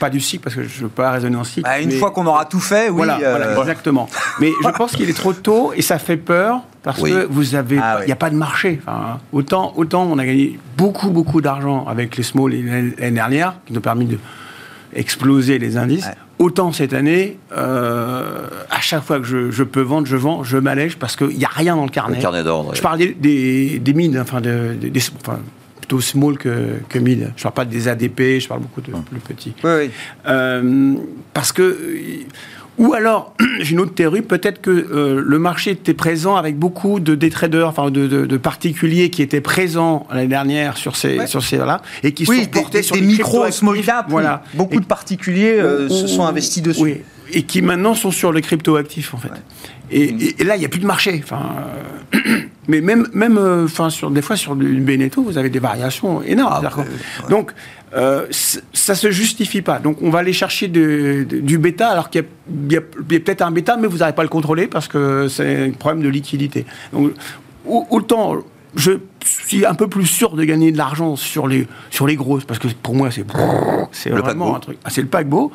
[0.00, 1.62] pas du cycle parce que je ne veux pas raisonner en cycle.
[1.68, 2.96] Bah, une mais- fois qu'on aura tout fait, oui.
[2.96, 4.08] voilà, euh, voilà, exactement.
[4.40, 7.10] Mais je pense qu'il est trop tôt et ça fait peur parce Oui.
[7.10, 8.06] que vous avez, Ah il oui.
[8.06, 8.80] n'y a pas de marché.
[8.86, 13.74] Enfin, autant, autant on a gagné beaucoup, beaucoup d'argent avec les small l'année dernière, qui
[13.74, 14.18] nous a permis de
[14.94, 16.06] exploser les indices.
[16.06, 16.14] Ouais.
[16.38, 20.56] Autant cette année, euh, à chaque fois que je, je peux vendre, je vends, je
[20.56, 22.18] m'allège parce qu'il n'y a rien dans le Le carnet.
[22.20, 22.74] carnet d'ordre.
[22.74, 25.40] Je parle des, des, des mid, enfin, de- des- enfin,
[25.80, 27.32] plutôt small que, que mid.
[27.36, 29.52] Je parle pas des ADP, je parle beaucoup de plus petits.
[29.62, 29.90] Oui, oui.
[30.26, 30.94] Euh,
[31.34, 31.76] parce que.
[32.78, 37.00] Ou alors, j'ai une autre théorie, peut-être que euh, le marché était présent avec beaucoup
[37.00, 41.18] de des traders, enfin de, de- de particuliers qui étaient présents l'année dernière sur ces,
[41.18, 41.26] Ouais.
[41.26, 43.58] sur ces là et qui Oui, sont portés des, sur des les micro crypto-actifs.
[43.60, 44.06] small cap.
[44.08, 44.42] Voilà.
[44.54, 46.80] Beaucoup Et- de particuliers euh, se sont investis dessus.
[46.82, 47.00] Oui,
[47.32, 49.30] et qui maintenant sont sur les crypto-actifs, en fait.
[49.90, 51.20] Et, et- et là, il n'y a plus de marché.
[51.22, 51.40] Enfin,
[52.14, 52.18] euh,
[52.68, 56.22] mais même, même euh, enfin, sur, des fois, sur du Beneteau, vous avez des variations
[56.22, 56.66] énormes.
[56.66, 56.84] Ah, ouais,
[57.30, 57.52] Donc,
[57.96, 59.78] euh, ça se justifie pas.
[59.78, 62.24] Donc, on va aller chercher de- de- du bêta, alors qu'il
[62.70, 65.68] y a, peut-être un bêta, mais vous n'arrivez pas à le contrôler parce que c'est
[65.68, 66.66] un problème de liquidité.
[66.92, 67.12] Donc,
[67.66, 68.36] au- autant
[68.74, 68.92] je
[69.28, 72.58] suis un peu plus sûr de gagner de l'argent sur les, sur les grosses, parce
[72.58, 73.24] que pour moi, c'est
[73.92, 74.56] c'est Le vraiment paquebot.
[74.56, 74.78] un truc.
[74.84, 75.52] Ah, c'est le paquebot.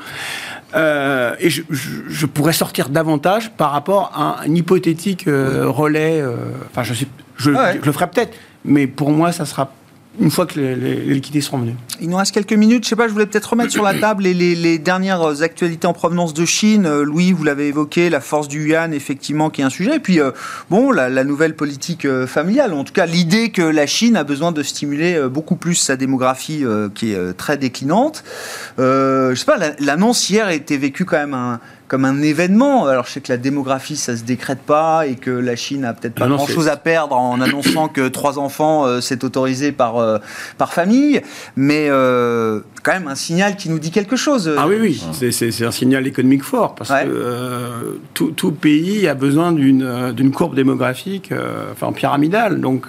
[0.76, 6.19] Euh, et je, je- je pourrais sortir davantage par rapport à un hypothétique euh, relais.
[6.21, 6.36] euh,
[6.71, 7.07] Enfin, je, sais,
[7.38, 7.80] je, Ouais.
[7.80, 8.34] je le ferai peut-être,
[8.65, 9.71] mais pour moi, ça sera
[10.20, 11.76] une fois que les, liquidités seront venues.
[11.99, 12.84] Il nous reste quelques minutes.
[12.84, 16.34] Je sais pas, je voulais peut-être remettre sur la table les, dernières actualités en provenance
[16.34, 16.86] de Chine.
[16.86, 19.95] Euh, Louis, vous l'avez évoqué, la force du yuan, effectivement, qui est un sujet.
[19.95, 20.32] Et puis, euh,
[20.70, 22.74] bon, la, nouvelle politique euh, familiale.
[22.74, 26.64] En tout cas, l'idée que la Chine a besoin de stimuler beaucoup plus sa démographie
[26.95, 28.24] qui est très déclinante.
[28.78, 31.59] je sais pas, l'annonce hier été vécue quand même un
[31.94, 32.88] comme un événement.
[32.88, 35.94] Alors je sais que la démographie, ça se décrète pas et que la Chine a
[35.94, 39.98] peut-être pas ah grand-chose à perdre en annonçant que trois enfants, euh, c'est autorisé par,
[39.98, 40.18] euh,
[40.58, 41.22] par famille,
[41.56, 44.52] mais euh, quand même un signal qui nous dit quelque chose.
[44.58, 47.06] Ah oui, oui, c'est un signal économique fort, parce ouais.
[47.06, 51.32] que tout, tout, pays a besoin d'une courbe démographique
[51.74, 52.60] enfin, pyramidale.
[52.60, 52.88] Donc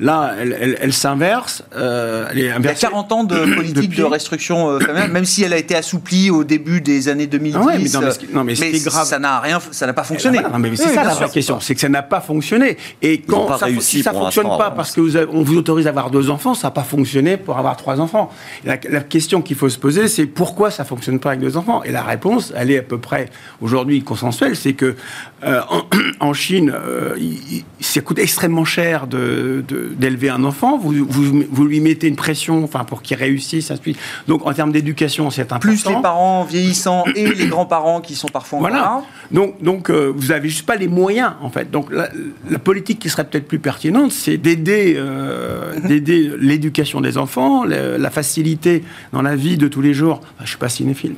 [0.00, 1.64] là, elle, elle, elle s'inverse.
[1.74, 3.98] Il y a 40 ans de politique Depuis...
[4.00, 7.58] de restriction familiale, même si elle a été assouplie au début des années 2010.
[7.58, 7.88] Ah ouais, mais
[8.33, 9.06] dans non, mais, mais grave.
[9.06, 10.40] ça n'a rien, ça n'a pas fonctionné.
[10.40, 12.76] non, mais c'est oui, ça la vraie question, c'est que ça n'a pas fonctionné.
[13.02, 15.90] Et quand ça, si ça fonctionne pas parce que vous avez, on vous autorise à
[15.90, 18.30] avoir deux enfants, ça n'a pas fonctionné pour avoir trois enfants.
[18.64, 21.82] La, la question qu'il faut se poser, c'est pourquoi ça fonctionne pas avec deux enfants?
[21.84, 23.28] Et la réponse, elle est à peu près
[23.60, 24.96] aujourd'hui consensuelle, c'est que
[25.44, 25.82] euh, en,
[26.20, 30.78] en, Chine, euh, il, ça coûte extrêmement cher d'élever de, de, un enfant.
[30.78, 34.72] Vous, vous, vous, lui mettez une pression, enfin pour qu'il réussisse, ainsi Donc en termes
[34.72, 35.68] d'éducation, c'est important.
[35.68, 38.76] Plus les parents vieillissants et les grands-parents qui sont parfois voilà.
[38.76, 39.02] Là.
[39.30, 41.70] Donc, donc euh, vous n'avez juste pas les moyens, en fait.
[41.70, 42.08] Donc, la,
[42.48, 45.74] la politique qui serait peut-être plus pertinente, c'est d'aider euh,
[46.38, 50.20] l'éducation des enfants, la, la, facilité dans la vie de tous les jours.
[50.22, 51.14] Enfin, je ne suis pas cinéphile,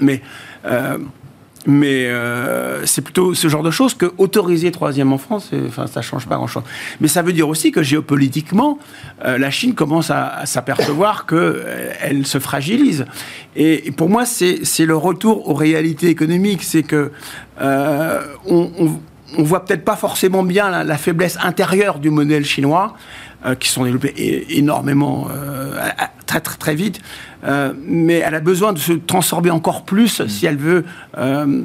[0.00, 0.22] mais
[0.64, 0.98] euh,
[1.66, 6.26] mais euh, c'est plutôt ce genre de choses que autoriser troisième enfant, enfin, ça change
[6.26, 6.62] pas grand-chose.
[7.00, 8.78] Mais ça veut dire aussi que géopolitiquement,
[9.24, 13.06] euh, la Chine commence à, s'apercevoir qu'elle euh, se fragilise.
[13.56, 16.62] Et, pour moi, c'est le retour aux réalités économiques.
[16.62, 17.10] C'est que
[17.60, 18.92] euh, on,
[19.38, 23.25] voit peut-être pas forcément bien la, faiblesse intérieure du modèle chinois, euh,
[23.60, 25.28] qui sont développés énormément
[26.26, 27.00] très très très vite.
[27.44, 30.28] Euh, mais elle a besoin de se transformer encore plus mmh.
[30.28, 30.84] si elle veut
[31.16, 31.62] euh,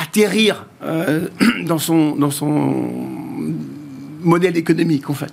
[0.00, 1.28] atterrir euh,
[1.66, 2.92] dans, son, dans son
[4.20, 5.32] modèle économique, en fait.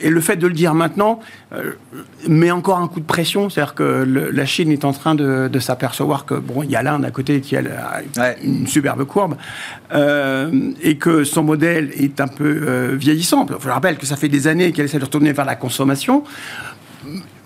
[0.00, 1.20] Et le fait de le dire maintenant
[2.28, 5.48] met encore un coup de pression, c'est-à-dire que le, la Chine est en train de,
[5.48, 7.62] de s'apercevoir que bon, il y a l'Inde à côté qui a
[8.16, 8.36] ouais.
[8.42, 9.36] une superbe courbe
[9.92, 13.46] et que son modèle est un peu vieillissant.
[13.60, 16.24] Je rappelle que ça fait des années qu'elle essaie de retourner vers la consommation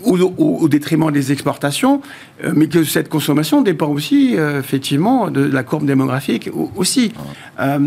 [0.05, 2.03] au, au, au, détriment des exportations, euh,
[2.55, 7.13] mais que cette consommation dépend aussi, euh, effectivement, de la courbe démographique aussi.
[7.61, 7.79] Euh,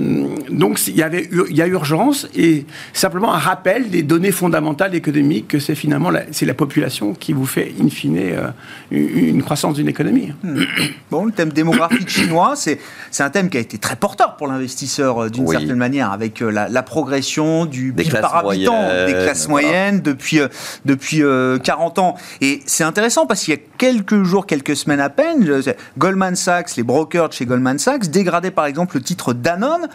[0.50, 4.96] donc il y, avait, il y a urgence et simplement un rappel des données fondamentales
[4.96, 8.50] économiques que c'est finalement la, c'est la population qui vous fait, in fine, euh,
[8.92, 10.32] une croissance d'une économie.
[10.44, 10.62] Hmm.
[11.12, 12.80] Bon, le thème démographique chinois, c'est,
[13.12, 15.56] c'est un thème qui a été très porteur pour l'investisseur d'une oui.
[15.56, 20.40] certaine manière, avec la, la progression du PIB par habitant moyennes, des classes moyennes depuis,
[20.86, 21.22] depuis
[21.64, 22.16] 40 ans.
[22.42, 25.48] Et c'est intéressant parce qu'il y a quelques jours, quelques semaines à peine,
[25.98, 29.88] Goldman Sachs, les brokers de chez Goldman Sachs, dégradaient par exemple le titre Danone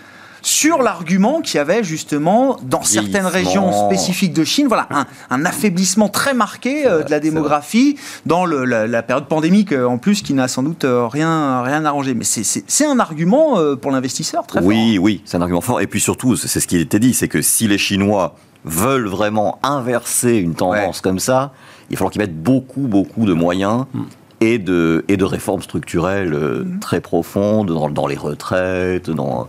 [0.43, 5.45] sur l'argument qu'il y avait justement dans certaines régions spécifiques de Chine, voilà, un, un
[5.45, 7.97] affaiblissement très marqué euh, de la démographie
[8.27, 11.63] dans le, la, la, période pandémique euh, en plus qui n'a sans doute euh, rien,
[11.63, 12.15] rien arrangé.
[12.15, 14.75] Mais c'est un argument euh, pour l'investisseur très oui, fort.
[14.75, 15.81] Oui, oui, c'est un argument fort.
[15.81, 19.59] Et puis surtout, c'est ce qui était dit, c'est que si les Chinois veulent vraiment
[19.63, 21.03] inverser une tendance ouais.
[21.03, 21.53] comme ça,
[21.91, 24.03] il va falloir qu'ils mettent beaucoup, beaucoup de moyens mm.
[24.41, 26.81] Et, de, et de réformes structurelles mm.
[26.81, 29.49] très profondes dans, dans, les retraites, dans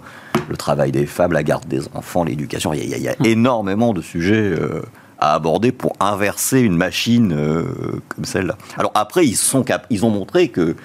[0.49, 2.73] le travail des femmes, la garde des enfants, l'éducation.
[2.73, 3.25] Il y a, il y a mm.
[3.25, 4.81] énormément de sujets euh,
[5.19, 7.63] à aborder pour inverser une machine euh,
[8.09, 8.57] comme celle-là.
[8.77, 10.75] Alors après, ils, sont cap ils ont montré que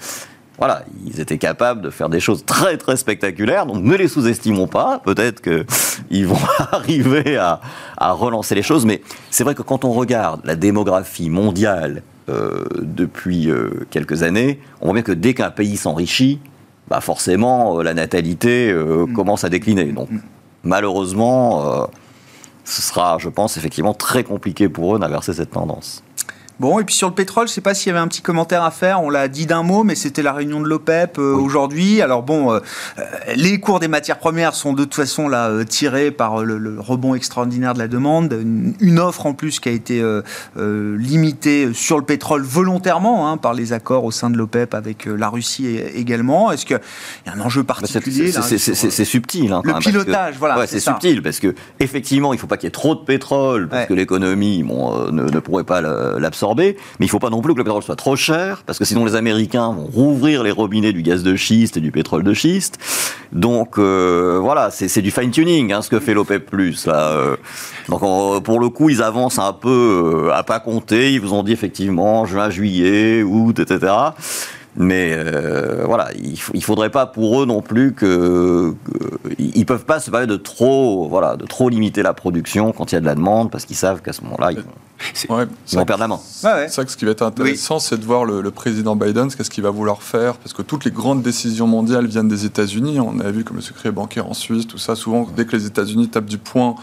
[0.58, 4.68] voilà, ils étaient capables de faire des choses très très spectaculaires, donc ne les sous-estimons
[4.68, 6.38] pas, peut-être qu'ils vont
[6.72, 7.60] arriver à,
[7.96, 12.64] à, relancer les choses, mais c'est vrai que quand on regarde la démographie mondiale euh,
[12.80, 16.40] depuis euh, quelques années, on voit bien que dès qu'un pays s'enrichit,
[16.88, 19.12] bah forcément euh, la natalité mmh.
[19.12, 19.92] commence à décliner.
[19.92, 20.20] Donc mmh.
[20.62, 21.88] malheureusement,
[22.64, 26.03] ce sera, je pense, effectivement très compliqué pour eux d'inverser cette tendance.
[26.60, 28.22] Bon, et puis sur le pétrole, je ne sais pas s'il y avait un petit
[28.22, 29.02] commentaire à faire.
[29.02, 31.42] On l'a dit d'un mot, mais c'était la réunion de l'OPEP euh, oui.
[31.42, 32.00] aujourd'hui.
[32.00, 32.60] Alors bon, euh,
[33.34, 36.78] les cours des matières premières sont de toute façon là euh, tirés par le, le,
[36.78, 38.32] rebond extraordinaire de la demande.
[38.32, 40.22] Une, une, offre en plus qui a été euh,
[40.56, 45.06] euh, limitée sur le pétrole volontairement hein, par les accords au sein de l'OPEP avec
[45.06, 46.52] la Russie également.
[46.52, 46.78] Est-ce qu'il
[47.26, 49.52] y a un enjeu particulier C'est subtil.
[49.52, 50.58] Hein, le pilotage, que, voilà.
[50.58, 53.04] Ouais, c'est subtil parce que effectivement, il ne faut pas qu'il y ait trop de
[53.04, 53.88] pétrole parce ouais.
[53.88, 57.58] que l'économie bon, ne, ne pourrait pas l'absorber mais il faut pas non plus que
[57.58, 61.02] le pétrole soit trop cher, parce que sinon les Américains vont rouvrir les robinets du
[61.02, 62.78] gaz de schiste et du pétrole de schiste.
[63.32, 66.50] Donc euh, voilà, c'est du fine-tuning, hein, ce que fait l'OPEP+.
[66.86, 67.08] Là.
[67.10, 67.36] Euh.
[67.88, 68.00] Donc
[68.42, 72.26] pour le coup, ils avancent un peu à pas compter, ils vous ont dit effectivement
[72.26, 73.92] juin, juillet, août, etc.
[74.76, 78.74] Mais euh, voilà, il, ne faudrait pas pour eux non plus que,
[79.38, 82.96] ils peuvent pas se permettre de trop, voilà, de trop limiter la production quand il
[82.96, 84.64] y a de la demande, parce qu'ils savent qu'à ce moment-là, ils,
[85.28, 86.18] vont perdre la main.
[86.24, 89.50] C'est vrai que ce qui va être intéressant, c'est de voir le, président Biden, qu'est-ce
[89.50, 92.98] qu'il va vouloir faire, parce que toutes les grandes décisions mondiales viennent des États-Unis.
[92.98, 94.96] On a vu comme le secret bancaire en Suisse, tout ça.
[94.96, 96.74] Souvent, dès que les États-Unis tapent du poing,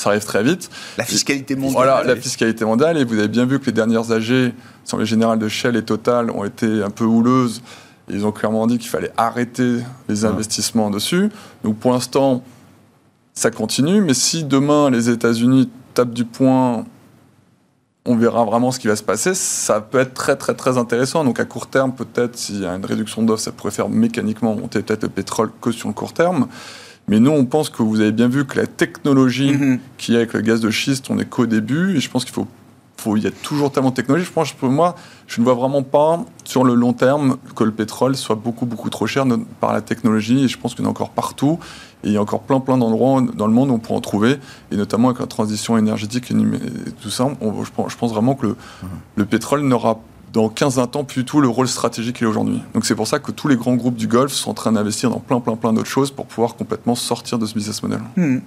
[0.00, 0.70] ça arrive très vite.
[0.96, 1.74] La fiscalité mondiale.
[1.74, 2.96] Voilà, la fiscalité mondiale.
[2.96, 4.52] Et vous avez bien vu que les dernières AG,
[4.84, 7.62] sur les générales de Shell et Total, ont été un peu houleuses.
[8.08, 11.28] ils ont clairement dit qu'il fallait arrêter les investissements dessus.
[11.64, 12.42] Donc pour l'instant,
[13.34, 14.00] ça continue.
[14.00, 16.86] Mais si demain les États-Unis tapent du poing,
[18.06, 19.34] on verra vraiment ce qui va se passer.
[19.34, 21.24] Ça peut être très très très intéressant.
[21.24, 24.54] Donc à court terme, peut-être s'il y a une réduction d'offres, ça pourrait faire mécaniquement
[24.54, 26.48] monter peut-être le pétrole que sur le court terme.
[27.10, 29.80] Mais nous, on pense que vous avez bien vu que la technologie mhm.
[29.98, 31.96] qui est avec le gaz de schiste, on est qu'au début.
[31.96, 32.46] Et je pense qu'il faut,
[32.98, 34.24] faut, il y a toujours tellement de technologie.
[34.24, 34.94] Je pense, pour moi,
[35.26, 38.90] je ne vois vraiment pas sur le long terme que le pétrole soit beaucoup, beaucoup
[38.90, 39.26] trop cher
[39.58, 40.44] par la technologie.
[40.44, 41.58] Et je pense qu'il y en a encore partout.
[42.04, 44.00] Et il y a encore plein, plein d'endroits dans le monde où on peut en
[44.00, 44.36] trouver.
[44.70, 46.34] Et notamment avec la transition énergétique et
[47.02, 48.88] tout ça, je, pense vraiment que le, mhm.
[49.16, 49.98] le pétrole n'aura
[50.32, 52.60] dans 15-20 ans plus tout le rôle stratégique qu'il est aujourd'hui.
[52.74, 55.10] Donc c'est pour ça que tous les grands groupes du Golfe sont en train d'investir
[55.10, 58.00] dans plein, plein, plein d'autres choses pour pouvoir complètement sortir de ce business model.
[58.16, 58.38] Hmm.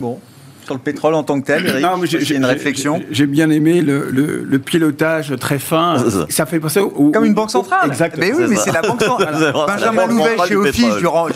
[0.00, 0.18] Bon,
[0.64, 1.86] sur le pétrole en tant que tel, Eric?
[2.04, 3.02] J'ai une réflexion?
[3.10, 5.96] J'ai bien aimé le, le, pilotage très fin.
[6.28, 6.46] Ça.
[6.46, 7.88] fait penser au, Comme une banque centrale.
[7.88, 8.26] Exactement.
[8.26, 9.52] Mais oui, mais c'est la banque centrale.
[9.66, 11.28] Benjamin Louvet, chez Office, je lui, rends,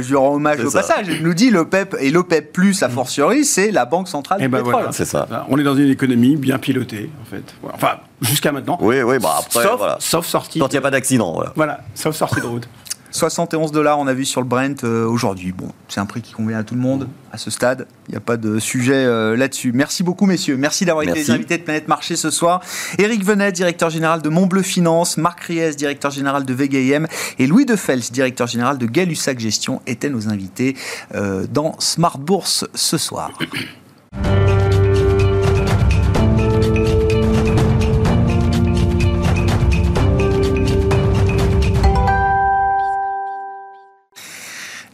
[0.00, 1.06] je, rends, hommage au passage.
[1.08, 4.48] Il nous dit l'OPEP et l'OPEP plus, a fortiori, c'est la banque centrale et du
[4.48, 4.74] ben pétrole.
[4.74, 5.26] Voilà, c'est ça.
[5.48, 7.44] On est dans une économie bien pilotée, en fait.
[7.72, 8.78] Enfin, jusqu'à maintenant.
[8.80, 9.96] Oui, oui, bah après, sauf, voilà.
[10.00, 10.58] sauf sortie.
[10.58, 11.32] Quand il n'y a pas d'accident.
[11.32, 11.52] Voilà.
[11.56, 12.68] voilà, sauf sortie de route.
[13.14, 15.52] 71 dollars, on a vu sur le Brent euh, aujourd'hui.
[15.52, 17.86] Bon, c'est un prix qui convient à tout le monde à ce stade.
[18.08, 19.70] Il n'y a pas de sujet euh, là-dessus.
[19.72, 20.56] Merci beaucoup, messieurs.
[20.56, 22.60] Merci d'avoir été les invités de Planète Marché ce soir.
[22.98, 27.06] Éric Venet, directeur général de Montbleu Finance, Marc Ries, directeur général de VGM,
[27.38, 30.76] et Louis Defels, directeur général de Galussac Gestion, étaient nos invités
[31.14, 33.30] euh, dans Smart Bourse ce soir.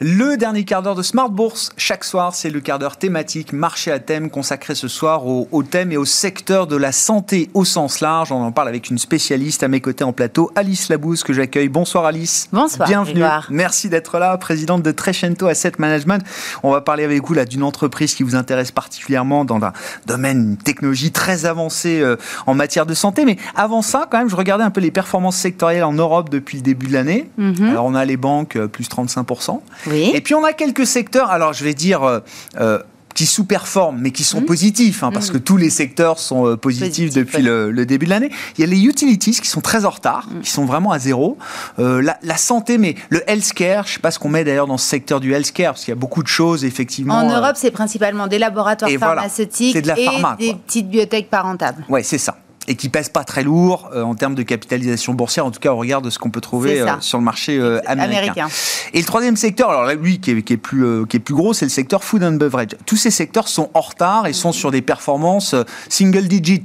[0.03, 3.93] Le dernier quart d'heure de Smart Bourse, chaque soir, c'est le quart d'heure thématique, marché
[3.93, 8.01] à thème, consacré ce soir au, thème et au secteur de la santé au sens
[8.01, 8.33] large.
[8.33, 11.69] On en parle avec une spécialiste à mes côtés en plateau, Alice Labouze, que j'accueille.
[11.69, 12.49] Bonsoir Alice.
[12.51, 12.89] Bonsoir.
[12.89, 13.23] Bienvenue.
[13.51, 16.25] Merci d'être là, présidente de Trecento Asset Management.
[16.63, 19.75] On va parler avec vous là d'une entreprise qui vous intéresse particulièrement dans un
[20.07, 23.27] domaine, une technologie très avancée euh, en matière de santé.
[23.27, 26.57] Mais avant ça, quand même, je regardais un peu les performances sectorielles en Europe depuis
[26.57, 27.29] le début de l'année.
[27.37, 27.69] Mhm.
[27.69, 29.61] Alors on a les banques euh, plus 35%.
[29.93, 32.03] Et puis on a quelques secteurs, alors je vais dire...
[32.03, 32.21] Euh,
[32.59, 32.79] euh,
[33.13, 34.47] qui sous-performent, mais qui sont mmh.
[34.47, 35.33] positifs, hein, parce mmh.
[35.33, 38.31] que tous les secteurs sont euh, positifs depuis le, début de l'année.
[38.57, 40.41] Il y a les utilities qui sont très en retard, mmh.
[40.43, 41.37] qui sont vraiment à zéro.
[41.77, 44.89] la, santé, mais le healthcare, je ne sais pas ce qu'on met d'ailleurs dans ce
[44.89, 47.15] secteur du healthcare, parce qu'il y a beaucoup de choses, effectivement.
[47.15, 51.85] En Europe, c'est principalement des laboratoires pharmaceutiques et des petites biotech pas rentables.
[51.89, 52.37] Ouais, c'est ça
[52.69, 55.73] et qui pèse pas très lourd euh, en termes de capitalisation boursière, en tout cas
[55.73, 58.49] au regard de ce qu'on peut trouver euh, sur le marché euh, américain.
[58.93, 61.35] Et le troisième secteur, alors là, lui qui est, qui est plus, qui est plus
[61.35, 62.77] gros, c'est le secteur food and beverage.
[62.87, 65.55] Tous ces secteurs sont en retard et sont sur des performances
[65.89, 66.65] single digit,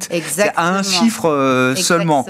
[0.56, 2.26] à un chiffre seulement.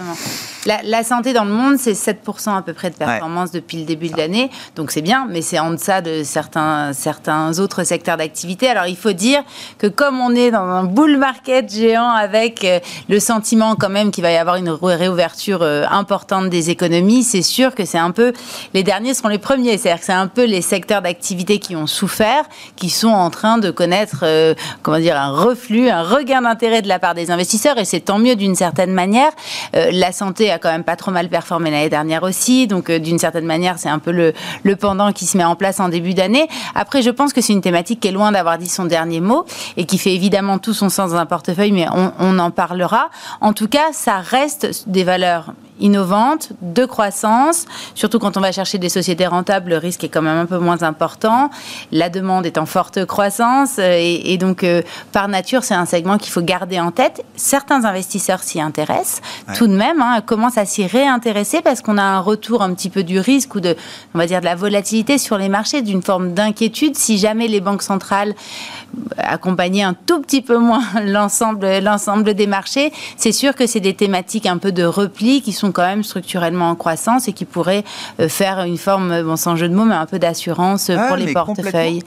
[0.65, 4.09] La, santé dans le monde, c'est 7% à peu près de performance depuis le début
[4.09, 4.49] de l'année.
[4.75, 8.67] Donc c'est bien, mais c'est en deçà de certains, certains autres secteurs d'activité.
[8.67, 9.43] Alors il faut dire
[9.77, 12.65] que comme on est dans un bull market géant avec
[13.09, 17.41] le sentiment quand même qu'il va y avoir une réouverture euh, importante des économies, c'est
[17.41, 18.33] sûr que c'est un peu
[18.73, 19.77] les derniers seront les premiers.
[19.77, 22.43] C'est-à-dire que c'est un peu les secteurs d'activité qui ont souffert,
[22.75, 26.87] qui sont en train de connaître, euh, comment dire, un reflux, un regain d'intérêt de
[26.87, 29.31] la part des investisseurs, et c'est tant mieux d'une certaine manière.
[29.75, 33.45] Euh, la santé quand même pas trop mal performé l'année dernière aussi, donc d'une certaine
[33.45, 34.33] manière, c'est un peu le,
[34.63, 36.47] le pendant qui se met en place en début d'année.
[36.73, 39.45] Après, je pense que c'est une thématique qui est loin d'avoir dit son dernier mot
[39.77, 41.87] et qui fait évidemment tout son sens dans un portefeuille, mais
[42.19, 43.09] on en parlera.
[43.41, 47.65] En tout cas, ça reste des valeurs innovantes, de croissance,
[47.95, 50.57] surtout quand on va chercher des sociétés rentables, le risque est quand même un peu
[50.57, 51.49] moins important.
[51.91, 56.17] La demande est en forte croissance euh, et, donc euh, par nature, c'est un segment
[56.17, 57.25] qu'il faut garder en tête.
[57.35, 59.21] Certains investisseurs s'y intéressent,
[59.55, 62.89] tout de même, hein, commencent à s'y réintéresser parce qu'on a un retour un petit
[62.89, 63.75] peu du risque ou de,
[64.13, 67.61] on va dire, de la volatilité sur les marchés, d'une forme d'inquiétude si jamais les
[67.61, 68.33] banques centrales
[69.17, 72.91] accompagnaient un tout petit peu moins l'ensemble, l'ensemble des marchés.
[73.17, 76.69] C'est sûr que c'est des thématiques un peu de repli qui sont quand même structurellement
[76.69, 77.83] en croissance et qui pourraient
[78.19, 81.33] euh, faire une forme, bon, sans jeu de mots, mais un peu d'assurance pour les
[81.33, 82.03] portefeuilles.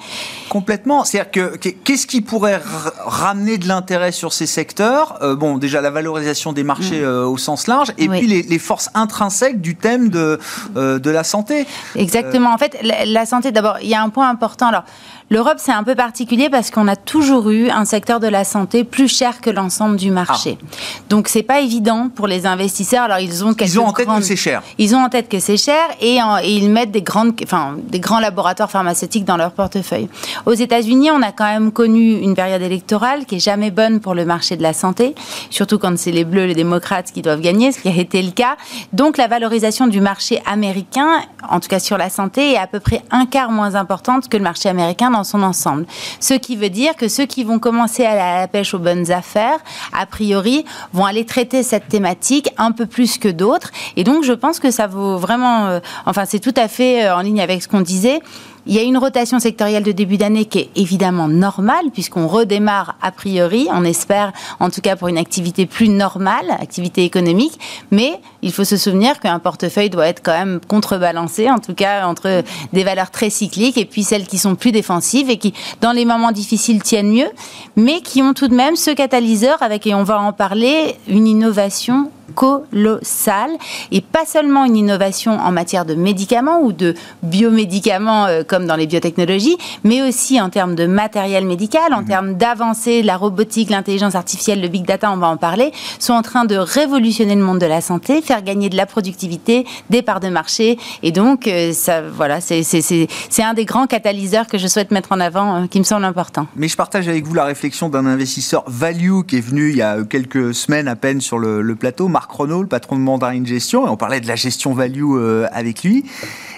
[0.48, 1.04] Complètement.
[1.04, 2.61] C'est-à-dire que qu'est-ce qui pourrait
[3.04, 5.18] ramener de l'intérêt sur ces secteurs?
[5.22, 7.04] Euh, Bon, déjà la valorisation des marchés mm.
[7.04, 10.40] euh, au sens large, et puis les, forces intrinsèques du thème de,
[10.74, 11.66] de la santé.
[11.94, 12.52] Exactement.
[12.52, 14.66] En fait, la, la santé, d'abord, il y a un point important.
[14.66, 14.82] Alors,
[15.31, 18.83] L'Europe, c'est un peu particulier parce qu'on a toujours eu un secteur de la santé
[18.83, 20.53] plus cher que l'ensemble du marché.
[20.53, 21.18] Donc, ah.
[21.18, 23.03] Donc, c'est pas évident pour les investisseurs.
[23.03, 24.62] Alors, ils ont Ils ont en tête que c'est cher.
[24.79, 28.20] Ils ont en tête que c'est cher et, ils mettent des, grandes, enfin, des grands
[28.20, 30.09] laboratoires pharmaceutiques dans leur portefeuille.
[30.47, 34.14] Aux États-Unis, on a quand même connu une période électorale qui est jamais bonne pour
[34.14, 35.16] le marché de la santé,
[35.51, 38.31] surtout quand c'est les Bleus, les démocrates qui doivent gagner, ce qui a été le
[38.31, 38.57] cas.
[38.93, 41.20] Donc, la valorisation du marché américain,
[41.51, 44.37] en tout cas sur la santé, est à peu près un quart moins importante que
[44.37, 45.86] le marché américain dans son ensemble.
[46.20, 49.58] Ce qui veut dire que ceux qui vont commencer à la pêche aux bonnes affaires,
[49.92, 53.70] a priori, vont aller traiter cette thématique un peu plus que d'autres.
[53.96, 57.16] Et donc, je pense que ça vaut vraiment, euh, enfin, c'est tout à fait euh,
[57.16, 58.20] en ligne avec ce qu'on disait.
[58.66, 62.96] Il y a une rotation sectorielle de début d'année qui est évidemment normale, puisqu'on redémarre
[63.00, 67.58] a priori, on espère en tout cas pour une activité plus normale, activité économique,
[67.90, 72.07] mais il faut se souvenir qu'un portefeuille doit être quand même contrebalancé, en tout cas
[72.07, 75.93] entre des valeurs très cycliques et puis celles qui sont plus défensives et qui, dans
[75.93, 77.28] les moments difficiles, tiennent mieux,
[77.76, 81.26] mais qui ont tout de même ce catalyseur avec, et on va en parler, une
[81.26, 83.51] innovation colossale
[83.91, 88.76] et pas seulement une innovation en matière de médicaments ou de biomédicaments euh, comme dans
[88.76, 92.07] les biotechnologies, mais aussi en termes de matériel médical, en mmh.
[92.07, 96.22] termes d'avancée, la robotique, l'intelligence artificielle, le big data, on va en parler, sont en
[96.22, 100.20] train de révolutionner le monde de la santé, faire gagner de la productivité, des parts
[100.20, 104.91] de marché et donc euh, ça voilà, c'est un des grands catalyseurs que je souhaite
[104.91, 106.47] mettre en avant euh, qui me semble important.
[106.55, 109.83] Mais je partage avec vous la réflexion d'un investisseur value qui est venu il y
[109.83, 113.87] a quelques semaines à peine sur le, plateau Marc Renault, le patron de Mandarin Gestion,
[113.87, 116.05] et on parlait de la gestion value euh, avec lui.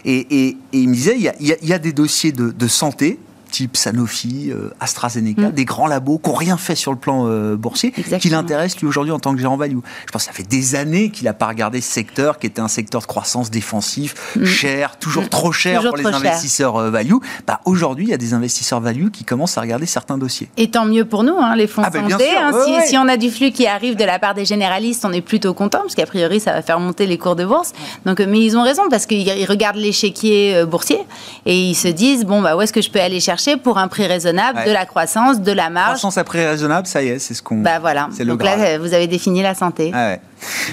[0.04, 3.18] Et, il me disait, il y a, des dossiers de santé
[3.50, 5.52] type Sanofi, euh, AstraZeneca, mm.
[5.52, 8.88] des grands labos qui n'ont rien fait sur le plan euh, boursier, qui l'intéressent lui
[8.88, 9.78] aujourd'hui en tant que gérant value.
[10.06, 12.60] Je pense que ça fait des années qu'il n'a pas regardé ce secteur qui était
[12.60, 14.44] un secteur de croissance défensif, mm.
[14.44, 15.28] cher, toujours mm.
[15.28, 17.16] trop cher pour les investisseurs euh, value.
[17.46, 20.48] Bah, aujourd'hui, il y a des investisseurs value qui commencent à regarder certains dossiers.
[20.56, 22.28] Et tant mieux pour nous, hein, les fonds ah, ben, santé.
[22.36, 22.52] Hein,
[22.86, 25.54] si, on a du flux qui arrive de la part des généralistes, on est plutôt
[25.54, 27.72] content, parce qu'a priori, ça va faire monter les cours de bourse.
[28.06, 31.00] Donc, mais ils ont raison, parce qu'ils regardent l'échiquier boursier
[31.46, 33.88] et ils se disent, bon, bah, où est-ce que je peux aller chercher pour un
[33.88, 35.88] prix raisonnable, de la croissance, de la marge.
[35.88, 37.58] Croissance à prix raisonnable, ça y est, c'est ce qu'on.
[37.58, 38.08] Bah voilà.
[38.26, 39.90] Donc là, vous avez défini la santé.
[39.94, 40.16] Ah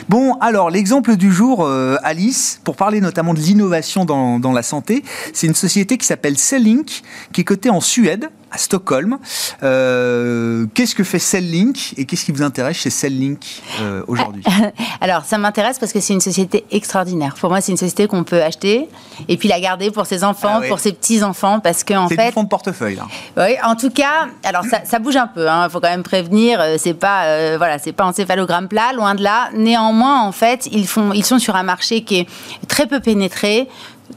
[0.07, 4.63] bon, alors l'exemple du jour, euh, Alice, pour parler notamment de l'innovation dans, dans, la
[4.63, 5.03] santé,
[5.33, 7.03] c'est une société qui s'appelle Cellink,
[7.33, 9.17] qui est cotée en Suède à Stockholm.
[9.63, 13.39] Euh, qu'est-ce que fait Celllink et qu'est-ce qui vous intéresse chez Celllink
[13.81, 14.43] euh, aujourd'hui?
[15.01, 17.35] Alors, ça m'intéresse parce que c'est une société extraordinaire.
[17.39, 18.87] Pour moi, c'est une société qu'on peut acheter
[19.27, 22.15] et puis la garder pour ses enfants, ah pour ses petits-enfants, parce qu'en fait...
[22.15, 22.99] C'est du fonds de portefeuille,
[23.35, 25.67] Oui, en tout cas, alors ça, bouge un peu, il hein.
[25.69, 29.49] faut quand même prévenir, euh, c'est pas, voilà, c'est pas encéphalogramme plat, loin de là.
[29.53, 32.27] Néanmoins, en fait, ils, font, ils sont sur un marché qui est
[32.67, 33.67] très peu pénétré,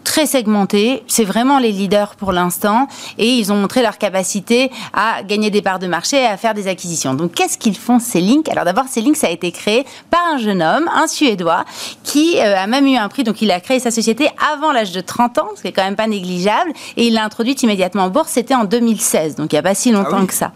[0.05, 1.03] très segmenté.
[1.07, 2.89] C'est vraiment les leaders pour l'instant
[3.19, 6.55] et ils ont montré leur capacité à gagner des parts de marché et à faire
[6.55, 7.15] des acquisitions.
[7.15, 10.21] Donc, qu'est-ce qu'ils font, ces links Alors, d'abord, ces links, ça a été créé par
[10.33, 11.65] un jeune homme, un Suédois,
[12.03, 13.25] qui euh, a même eu un prix.
[13.25, 15.85] Donc, il a créé sa société avant l'âge de 30 ans, ce qui est quand
[15.85, 18.31] même pas négligeable, et il l'a introduite immédiatement en bourse.
[18.31, 20.53] C'était en 2016, donc il n'y a pas si longtemps ah que ça.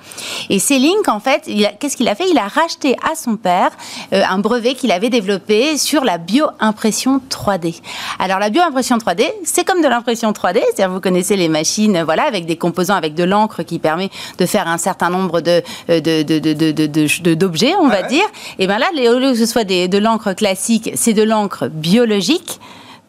[0.51, 2.29] Et ces links, en fait, qu'est-ce qu'il a fait?
[2.31, 3.71] Il a racheté à son père
[4.13, 7.81] euh, un brevet qu'il avait développé sur la bio-impression 3D.
[8.19, 12.25] Alors, la bio-impression 3D, c'est comme de l'impression 3D, c'est-à-dire vous connaissez les machines, voilà,
[12.25, 17.35] avec des composants, avec de l'encre qui permet de faire un certain nombre de, euh,
[17.35, 18.25] d'objets, on va dire.
[18.59, 22.61] Et bien là, au lieu que ce soit de l'encre classique, c'est de l'encre biologique.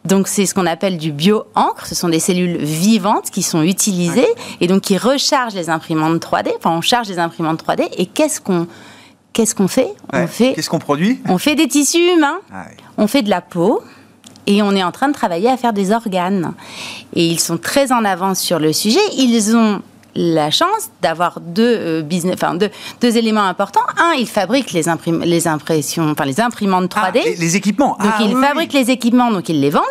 [0.05, 4.27] Donc c'est ce qu'on appelle du bio-encre, ce sont des cellules vivantes qui sont utilisées
[4.61, 6.51] et donc qui rechargent les imprimantes 3D.
[6.57, 8.67] Enfin, on charge les imprimantes 3D et qu'est-ce qu'on
[9.33, 9.89] qu'est-ce qu'on fait?
[10.13, 11.19] On fait Qu'est-ce qu'on produit?
[11.27, 12.39] On fait des tissus humains.
[12.53, 12.65] Ah
[12.97, 13.81] on fait de la peau,
[14.47, 16.53] et on est en train de travailler à faire des organes.
[17.13, 18.99] Et ils sont très en avance sur le sujet.
[19.17, 19.81] Ils ont
[20.15, 22.69] la chance d'avoir deux, business, enfin deux,
[23.01, 23.81] deux, éléments importants.
[23.97, 24.83] Un, ils fabriquent les,
[25.23, 27.21] les impressions, enfin les imprimantes 3D.
[27.25, 27.97] Ah, les, équipements.
[27.99, 29.83] Donc ah, ils fabriquent les équipements, donc ils les vendent.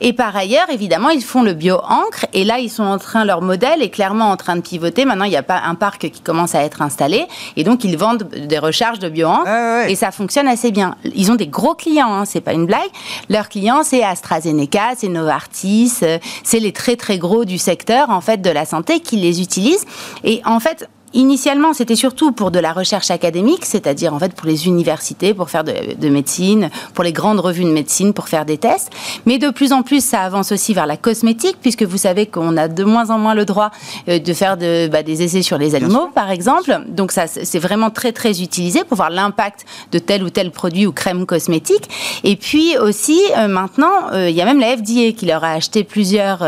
[0.00, 2.26] Et par ailleurs, évidemment, ils font le bio-encre.
[2.32, 5.04] Et là, ils sont en train, leur modèle est clairement en train de pivoter.
[5.04, 7.26] Maintenant, il n'y a pas un parc qui commence à être installé.
[7.56, 9.88] Et donc, ils vendent des recharges de bio-encre.
[9.88, 10.96] Et ça fonctionne assez bien.
[11.14, 12.90] Ils ont des gros clients, hein, c'est pas une blague.
[13.28, 18.20] Leurs clients, c'est AstraZeneca, c'est Novartis, euh, c'est les très très gros du secteur, en
[18.20, 19.84] fait, de la santé qui les utilisent.
[20.24, 24.46] Et en fait, Initialement, c'était surtout pour de la recherche académique, c'est-à-dire en fait pour
[24.46, 28.58] les universités, pour faire de, médecine, pour les grandes revues de médecine, pour faire des
[28.58, 28.92] tests.
[29.24, 32.58] Mais de plus en plus, ça avance aussi vers la cosmétique, puisque vous savez qu'on
[32.58, 33.70] a de moins en moins le droit
[34.10, 36.82] euh, de faire de, bah, des essais sur les animaux, par exemple.
[36.86, 40.86] Donc ça, c'est vraiment très très utilisé pour voir l'impact de tel ou tel produit
[40.86, 41.88] ou crème cosmétique.
[42.24, 45.52] Et puis aussi, euh, maintenant, euh, il y a même la FDA qui leur a
[45.52, 46.46] acheté plusieurs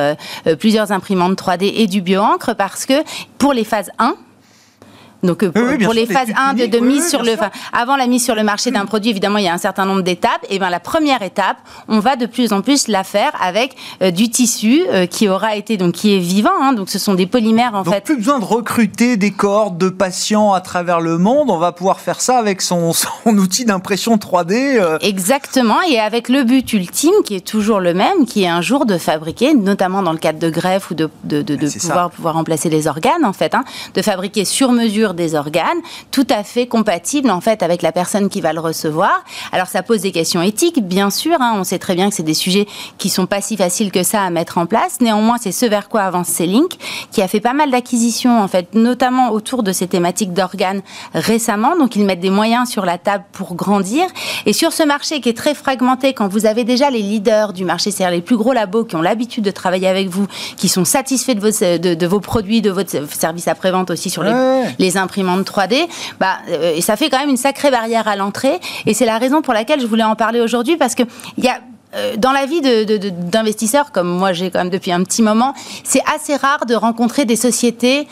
[0.58, 3.02] plusieurs imprimantes 3D et du bioencre parce que
[3.38, 4.14] pour les phases 1
[5.22, 7.34] donc euh, pour, les phases 1 de, mise sur le,
[7.72, 10.02] avant la mise sur le marché d'un produit, évidemment, il y a un certain nombre
[10.02, 10.46] d'étapes.
[10.48, 11.56] Et ben la première étape,
[11.88, 15.56] on va de plus en plus la faire avec euh, du tissu euh, qui aura
[15.56, 16.50] été donc qui est vivant.
[16.62, 18.04] Hein, donc ce sont des polymères en donc, fait.
[18.04, 21.50] Plus besoin de recruter des cohortes de patients à travers le monde.
[21.50, 24.98] On va pouvoir faire ça avec son, son outil d'impression 3D.
[25.00, 25.82] Exactement.
[25.90, 28.96] Et avec le but ultime qui est toujours le même, qui est un jour de
[28.98, 32.68] fabriquer, notamment dans le cadre de greffe ou de, de, de, de pouvoir pouvoir remplacer
[32.68, 33.64] les organes en fait, hein,
[33.94, 35.78] de fabriquer sur mesure des organes,
[36.10, 39.24] tout à fait compatible en fait avec la personne qui va le recevoir.
[39.52, 41.36] Alors ça pose des questions éthiques, bien sûr.
[41.40, 41.54] Hein.
[41.56, 42.66] on sait très bien que c'est des sujets
[42.98, 45.00] qui sont pas si faciles que ça à mettre en place.
[45.00, 46.72] Néanmoins, c'est ce vers quoi avance C-Link,
[47.10, 50.82] qui a fait pas mal d'acquisitions en fait, notamment autour de ces thématiques d'organes
[51.14, 51.76] récemment.
[51.76, 54.06] Donc ils mettent des moyens sur la table pour grandir.
[54.46, 57.64] Et sur ce marché qui est très fragmenté, quand vous avez déjà les leaders du
[57.64, 60.84] marché, c'est-à-dire les plus gros labos qui ont l'habitude de travailler avec vous, qui sont
[60.84, 64.32] satisfaits de vos, de, vos produits, de votre service après-vente aussi sur les,
[64.78, 65.86] les imprimante 3D,
[66.20, 68.60] bah, euh, ça fait quand même une sacrée barrière à l'entrée.
[68.86, 71.02] Et c'est la raison pour laquelle je voulais en parler aujourd'hui, parce que
[71.36, 71.60] il y a
[71.94, 76.02] euh, dans la vie d'investisseurs, comme moi j'ai quand même depuis un petit moment, c'est
[76.14, 78.06] assez rare de rencontrer des sociétés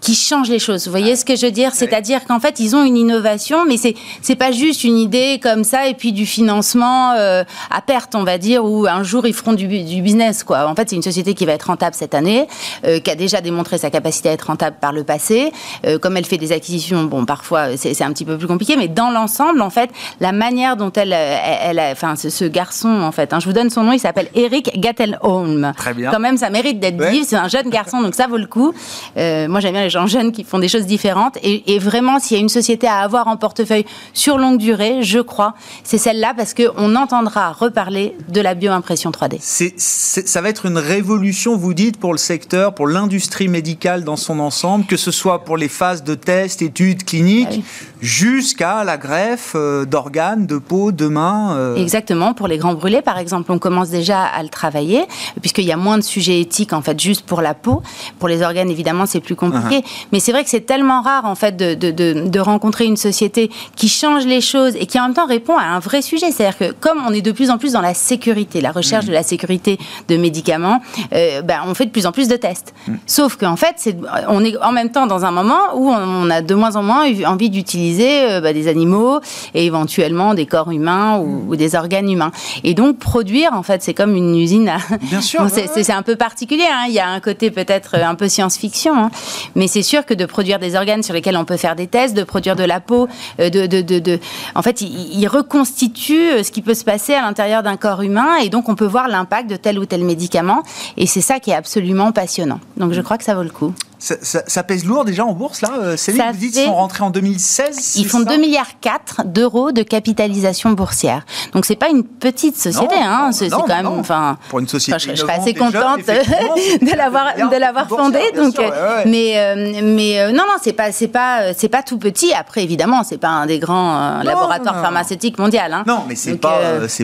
[0.00, 0.86] qui change les choses.
[0.86, 1.72] Vous voyez ce que je veux dire?
[1.74, 5.64] C'est-à-dire qu'en fait, ils ont une innovation, mais c'est c'est pas juste une idée comme
[5.64, 9.34] ça et puis du financement euh, à perte, on va dire, ou un jour ils
[9.34, 10.66] feront du, du business quoi.
[10.66, 12.46] En fait, c'est une société qui va être rentable cette année,
[12.86, 15.52] euh, qui a déjà démontré sa capacité à être rentable par le passé.
[15.86, 18.88] Euh, comme elle fait des acquisitions, bon, parfois c'est un petit peu plus compliqué, mais
[18.88, 19.90] dans l'ensemble, en fait,
[20.20, 23.52] la manière dont elle, elle, elle enfin, ce, ce, garçon, en fait, hein, je vous
[23.52, 25.72] donne son nom, il s'appelle Eric Gattelholm.
[25.76, 26.10] Très bien.
[26.10, 27.24] Quand même, ça mérite d'être dit.
[27.24, 28.72] C'est un jeune garçon, donc ça vaut le coup.
[29.16, 31.38] moi, j'aime bien les gens jeunes qui font des choses différentes.
[31.42, 33.84] Et, vraiment, s'il y a une société à avoir en portefeuille
[34.14, 39.38] sur longue durée, je crois, c'est celle-là parce qu'on entendra reparler de la bioimpression 3D.
[39.40, 44.16] C'est, ça va être une révolution, vous dites, pour le secteur, pour l'industrie médicale dans
[44.16, 48.96] son ensemble, que ce soit pour les phases de tests, études cliniques, ah jusqu'à la
[48.96, 51.54] greffe euh, d'organes, de peau, de mains.
[51.56, 51.76] Euh.
[51.76, 52.34] Exactement.
[52.34, 55.04] Pour les grands brûlés, par exemple, on commence déjà à le travailler,
[55.40, 57.82] puisqu'il y a moins de sujets éthiques, en fait, juste pour la peau.
[58.18, 59.79] Pour les organes, évidemment, c'est plus compliqué.
[60.12, 62.96] Mais c'est vrai que c'est tellement rare, en fait, de, de, de, de, rencontrer une
[62.96, 66.30] société qui change les choses et qui, en même temps, répond à un vrai sujet.
[66.30, 69.12] C'est-à-dire que, comme on est de plus en plus dans la sécurité, la recherche de
[69.12, 69.78] la sécurité
[70.08, 70.80] de médicaments,
[71.12, 72.74] euh, ben, on fait de plus en plus de tests.
[72.86, 72.94] Mm.
[73.06, 73.96] Sauf qu'en fait, c'est,
[74.28, 77.04] on est en même temps dans un moment où on a de moins en moins
[77.26, 79.20] envie d'utiliser euh, bah, des animaux
[79.54, 82.32] et éventuellement des corps humains ou, des organes humains.
[82.64, 84.78] Et donc, produire, en fait, c'est comme une usine à...
[85.02, 85.46] Bien sûr.
[85.50, 86.66] c'est, un peu particulier.
[86.70, 86.84] Hein.
[86.88, 88.94] Il y a un côté peut-être un peu science-fiction.
[88.94, 89.10] Hein.
[89.54, 92.14] Mais c'est sûr que de produire des organes sur lesquels on peut faire des tests,
[92.14, 93.08] de produire de la peau,
[93.38, 94.18] euh, de, de, de,
[94.54, 98.36] en fait, il, reconstitue euh, ce qui peut se passer à l'intérieur d'un corps humain
[98.42, 100.62] et donc on peut voir l'impact de tel ou tel médicament.
[100.96, 102.60] Et c'est ça qui est absolument passionnant.
[102.76, 103.72] Donc je crois que ça vaut le coup.
[104.00, 107.10] Ça, pèse lourd déjà en bourse là euh, Céline, vous dites qu'ils sont rentrés en
[107.10, 111.26] 2016 Ils font 2 milliards 4 d'euros de capitalisation boursière.
[111.52, 113.30] Donc c'est pas une petite société, hein.
[113.32, 113.86] c'est quand même.
[113.86, 114.98] Enfin, pour une société.
[114.98, 118.32] je, serais assez contente de l'avoir de l'avoir fondée.
[118.34, 122.32] Donc, euh, mais euh, mais non non c'est pas c'est pas c'est pas tout petit.
[122.32, 125.60] Après évidemment c'est pas un des grands laboratoires pharmaceutiques mondiaux.
[125.70, 125.84] Hein.
[125.86, 126.58] Non mais c'est pas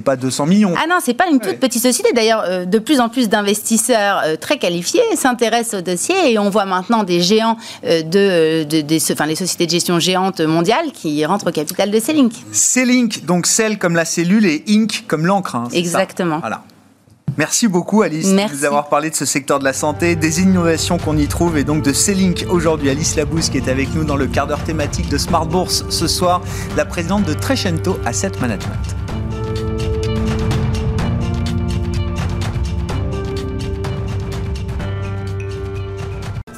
[0.05, 0.75] pas 200 millions.
[0.83, 2.13] Ah non c'est pas une toute petite société.
[2.15, 6.86] D'ailleurs de plus en plus d'investisseurs très qualifiés s'intéressent au dossier et on voit maintenant
[7.07, 11.53] des géants euh, de, de, enfin, les sociétés de gestion géantes mondiales qui rentrent au
[11.53, 12.33] capital de C-Link.
[12.53, 15.57] C-Link, donc celle comme la cellule et Inc comme l'encre.
[15.57, 16.39] Hein, Exactement.
[16.41, 16.63] Voilà.
[17.39, 18.55] Merci beaucoup Alice Merci.
[18.55, 21.59] de nous avoir parlé de ce secteur de la santé, des innovations qu'on y trouve
[21.59, 22.89] et donc de C-Link aujourd'hui.
[22.89, 26.07] Alice Labousse qui est avec nous dans le quart d'heure thématique de Smart Bourse ce
[26.07, 26.41] soir,
[26.77, 29.06] la présidente de Trecento Asset Management.